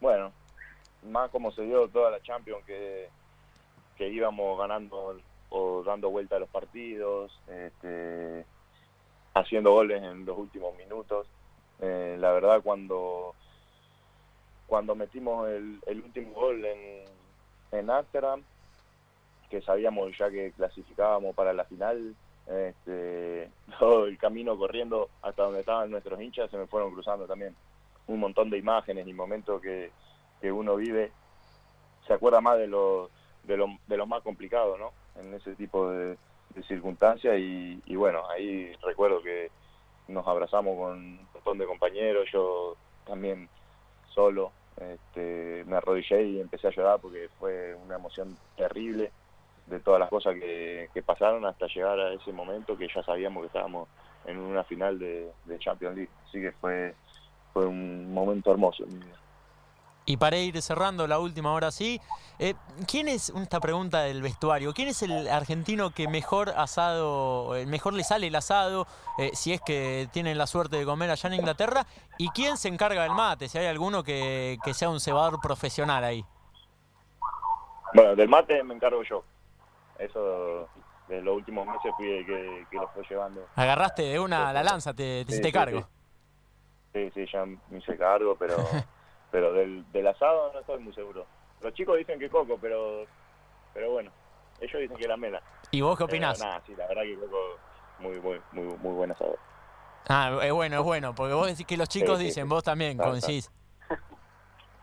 Bueno, 0.00 0.32
más 1.02 1.30
como 1.30 1.52
se 1.52 1.62
dio 1.62 1.88
toda 1.88 2.10
la 2.10 2.22
Champions 2.22 2.64
que, 2.64 3.08
íbamos 3.98 4.58
ganando 4.58 5.18
o 5.48 5.82
dando 5.82 6.10
vuelta 6.10 6.36
a 6.36 6.38
los 6.38 6.48
partidos, 6.50 7.32
este, 7.48 8.44
haciendo 9.34 9.72
goles 9.72 10.02
en 10.02 10.26
los 10.26 10.36
últimos 10.36 10.76
minutos. 10.76 11.26
Eh, 11.80 12.16
la 12.18 12.32
verdad 12.32 12.60
cuando 12.62 13.34
cuando 14.66 14.94
metimos 14.94 15.48
el, 15.48 15.80
el 15.86 16.02
último 16.02 16.32
gol 16.32 16.64
en, 16.64 17.04
en 17.72 17.90
Amsterdam, 17.90 18.42
que 19.54 19.62
sabíamos 19.62 20.16
ya 20.18 20.28
que 20.30 20.50
clasificábamos 20.52 21.34
para 21.34 21.52
la 21.52 21.64
final, 21.64 22.14
este, 22.46 23.48
todo 23.78 24.06
el 24.06 24.18
camino 24.18 24.58
corriendo 24.58 25.08
hasta 25.22 25.44
donde 25.44 25.60
estaban 25.60 25.90
nuestros 25.90 26.20
hinchas 26.20 26.50
se 26.50 26.58
me 26.58 26.66
fueron 26.66 26.92
cruzando 26.92 27.26
también 27.26 27.54
un 28.08 28.18
montón 28.18 28.50
de 28.50 28.58
imágenes 28.58 29.06
y 29.06 29.12
momentos 29.12 29.62
que, 29.62 29.90
que 30.40 30.50
uno 30.50 30.74
vive. 30.74 31.12
Se 32.06 32.12
acuerda 32.12 32.40
más 32.40 32.58
de 32.58 32.66
lo, 32.66 33.10
de 33.44 33.56
lo, 33.56 33.68
de 33.86 33.96
lo 33.96 34.06
más 34.06 34.22
complicado, 34.22 34.76
¿no? 34.76 34.90
En 35.18 35.32
ese 35.32 35.54
tipo 35.54 35.88
de, 35.88 36.18
de 36.54 36.62
circunstancias 36.64 37.38
y, 37.38 37.80
y 37.86 37.94
bueno, 37.94 38.28
ahí 38.28 38.74
recuerdo 38.82 39.22
que 39.22 39.50
nos 40.08 40.26
abrazamos 40.26 40.76
con 40.76 40.98
un 40.98 41.28
montón 41.32 41.58
de 41.58 41.66
compañeros, 41.66 42.28
yo 42.32 42.76
también 43.06 43.48
solo, 44.12 44.50
este, 44.76 45.64
me 45.66 45.76
arrodillé 45.76 46.24
y 46.24 46.40
empecé 46.40 46.66
a 46.66 46.72
llorar 46.72 46.98
porque 47.00 47.28
fue 47.38 47.74
una 47.86 47.94
emoción 47.94 48.36
terrible 48.56 49.12
de 49.66 49.80
todas 49.80 50.00
las 50.00 50.10
cosas 50.10 50.34
que, 50.34 50.88
que, 50.92 51.02
pasaron 51.02 51.44
hasta 51.46 51.66
llegar 51.66 51.98
a 51.98 52.12
ese 52.12 52.32
momento 52.32 52.76
que 52.76 52.88
ya 52.94 53.02
sabíamos 53.02 53.42
que 53.42 53.46
estábamos 53.46 53.88
en 54.26 54.38
una 54.38 54.64
final 54.64 54.98
de, 54.98 55.30
de 55.44 55.58
Champions 55.58 55.96
League. 55.96 56.10
Así 56.28 56.40
que 56.40 56.52
fue, 56.52 56.94
fue 57.52 57.66
un 57.66 58.12
momento 58.12 58.50
hermoso. 58.50 58.84
Y 60.06 60.18
para 60.18 60.36
ir 60.36 60.60
cerrando 60.60 61.06
la 61.06 61.18
última 61.18 61.54
hora 61.54 61.70
sí, 61.70 61.98
eh, 62.38 62.54
¿quién 62.86 63.08
es, 63.08 63.30
esta 63.30 63.58
pregunta 63.58 64.02
del 64.02 64.20
vestuario, 64.20 64.74
quién 64.74 64.88
es 64.88 65.02
el 65.02 65.28
argentino 65.28 65.92
que 65.92 66.08
mejor 66.08 66.50
asado, 66.50 67.54
mejor 67.66 67.94
le 67.94 68.04
sale 68.04 68.26
el 68.26 68.34
asado, 68.34 68.86
eh, 69.18 69.30
si 69.32 69.54
es 69.54 69.62
que 69.62 70.06
tienen 70.12 70.36
la 70.36 70.46
suerte 70.46 70.76
de 70.76 70.84
comer 70.84 71.10
allá 71.10 71.28
en 71.28 71.36
Inglaterra? 71.36 71.86
¿Y 72.18 72.28
quién 72.30 72.58
se 72.58 72.68
encarga 72.68 73.02
del 73.02 73.12
mate, 73.12 73.48
si 73.48 73.56
hay 73.56 73.66
alguno 73.66 74.04
que, 74.04 74.58
que 74.62 74.74
sea 74.74 74.90
un 74.90 75.00
cebador 75.00 75.40
profesional 75.40 76.04
ahí? 76.04 76.22
Bueno, 77.94 78.14
del 78.14 78.28
mate 78.28 78.62
me 78.62 78.74
encargo 78.74 79.02
yo. 79.04 79.24
Eso 79.98 80.68
de 81.08 81.22
los 81.22 81.36
últimos 81.36 81.66
meses 81.66 81.92
fui 81.96 82.10
el 82.10 82.26
que, 82.26 82.66
que 82.70 82.76
lo 82.76 82.88
fue 82.88 83.04
llevando. 83.08 83.46
Agarraste 83.54 84.02
de 84.02 84.18
una 84.18 84.52
la 84.52 84.62
lanza, 84.62 84.92
te, 84.92 85.24
te 85.24 85.24
sí, 85.24 85.30
hiciste 85.32 85.48
sí, 85.48 85.52
cargo. 85.52 85.88
Sí. 86.92 87.10
sí, 87.14 87.26
ya 87.32 87.44
me 87.44 87.78
hice 87.78 87.96
cargo, 87.96 88.36
pero... 88.38 88.56
pero 89.34 89.52
del, 89.52 89.84
del 89.90 90.06
asado 90.06 90.52
no 90.52 90.60
estoy 90.60 90.78
muy 90.78 90.94
seguro. 90.94 91.26
Los 91.60 91.74
chicos 91.74 91.98
dicen 91.98 92.20
que 92.20 92.30
Coco, 92.30 92.56
pero 92.60 93.04
pero 93.72 93.90
bueno, 93.90 94.12
ellos 94.60 94.80
dicen 94.80 94.96
que 94.96 95.08
la 95.08 95.16
Mela. 95.16 95.42
¿Y 95.72 95.80
vos 95.80 95.98
qué 95.98 96.04
opinás? 96.04 96.40
Eh, 96.40 96.44
nada, 96.44 96.62
sí, 96.64 96.72
la 96.76 96.86
verdad 96.86 97.02
que 97.02 97.16
Coco 97.16 97.38
muy 97.98 98.20
muy 98.20 98.40
muy 98.52 98.76
muy 98.76 98.92
buen 98.92 99.10
asado. 99.10 99.36
Ah, 100.08 100.38
es 100.40 100.52
bueno, 100.52 100.78
es 100.78 100.84
bueno, 100.84 101.16
porque 101.16 101.34
vos 101.34 101.48
decís 101.48 101.66
que 101.66 101.76
los 101.76 101.88
chicos 101.88 102.20
dicen, 102.20 102.48
vos 102.48 102.62
también 102.62 102.96
claro, 102.96 103.10
coincidís. 103.10 103.50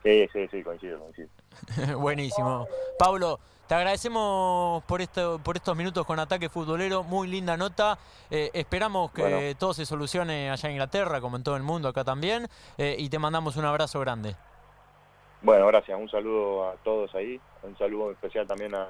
Sí, 0.04 0.28
sí, 0.34 0.48
sí, 0.50 0.64
coincido, 0.64 1.00
coincido. 1.00 1.30
Buenísimo. 2.00 2.68
Pablo, 2.98 3.40
te 3.68 3.76
agradecemos 3.76 4.84
por 4.86 5.02
esto, 5.02 5.40
por 5.44 5.56
estos 5.58 5.78
minutos 5.78 6.06
con 6.06 6.20
Ataque 6.20 6.50
Futbolero, 6.50 7.04
muy 7.04 7.28
linda 7.28 7.56
nota. 7.56 7.98
Eh, 8.30 8.50
esperamos 8.54 9.12
que 9.12 9.22
Bueno. 9.22 9.58
todo 9.60 9.74
se 9.74 9.86
solucione 9.86 10.50
allá 10.50 10.68
en 10.70 10.74
Inglaterra, 10.74 11.22
como 11.22 11.38
en 11.38 11.44
todo 11.44 11.56
el 11.56 11.64
mundo, 11.64 11.88
acá 11.88 12.04
también. 12.04 12.48
eh, 12.78 12.96
y 12.98 13.10
te 13.10 13.20
mandamos 13.20 13.58
un 13.58 13.66
abrazo 13.66 14.00
grande. 14.00 14.36
Bueno, 15.44 15.68
gracias. 15.68 16.00
Un 16.00 16.10
saludo 16.10 16.70
a 16.70 16.76
todos 16.84 17.14
ahí. 17.16 17.40
Un 17.64 17.78
saludo 17.78 18.12
especial 18.12 18.48
también 18.48 18.74
a, 18.76 18.88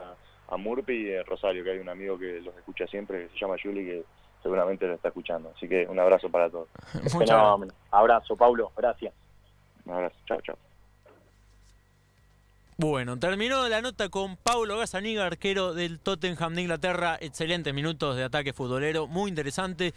a 0.50 0.58
Murpi 0.58 1.10
y 1.10 1.16
a 1.16 1.24
Rosario, 1.24 1.64
que 1.64 1.72
hay 1.72 1.80
un 1.80 1.90
amigo 1.90 2.18
que 2.18 2.40
los 2.42 2.56
escucha 2.58 2.88
siempre, 2.88 3.28
que 3.28 3.34
se 3.34 3.40
llama 3.40 3.56
Juli, 3.62 3.86
que 3.86 4.04
seguramente 4.44 4.86
lo 4.88 4.96
está 4.96 5.10
escuchando. 5.10 5.52
Así 5.56 5.68
que 5.68 5.86
un 5.88 6.00
abrazo 6.00 6.30
para 6.30 6.50
todos. 6.50 6.68
Muchas 7.14 7.30
gracias. 7.38 7.74
Abrazo, 7.92 8.36
Paulo, 8.36 8.72
gracias. 8.78 9.14
Un 9.86 9.94
abrazo. 9.94 10.16
Chao, 10.26 10.42
chao. 10.42 10.71
Bueno, 12.78 13.20
terminó 13.20 13.68
la 13.70 13.82
nota 13.82 14.10
con 14.10 14.38
Paulo 14.38 14.78
Gazzaniga, 14.80 15.26
arquero 15.26 15.74
del 15.74 16.00
Tottenham 16.00 16.56
de 16.56 16.62
Inglaterra. 16.64 17.18
Excelentes 17.22 17.74
minutos 17.74 18.16
de 18.16 18.24
ataque 18.24 18.54
futbolero, 18.54 19.08
muy 19.08 19.30
interesante. 19.30 19.94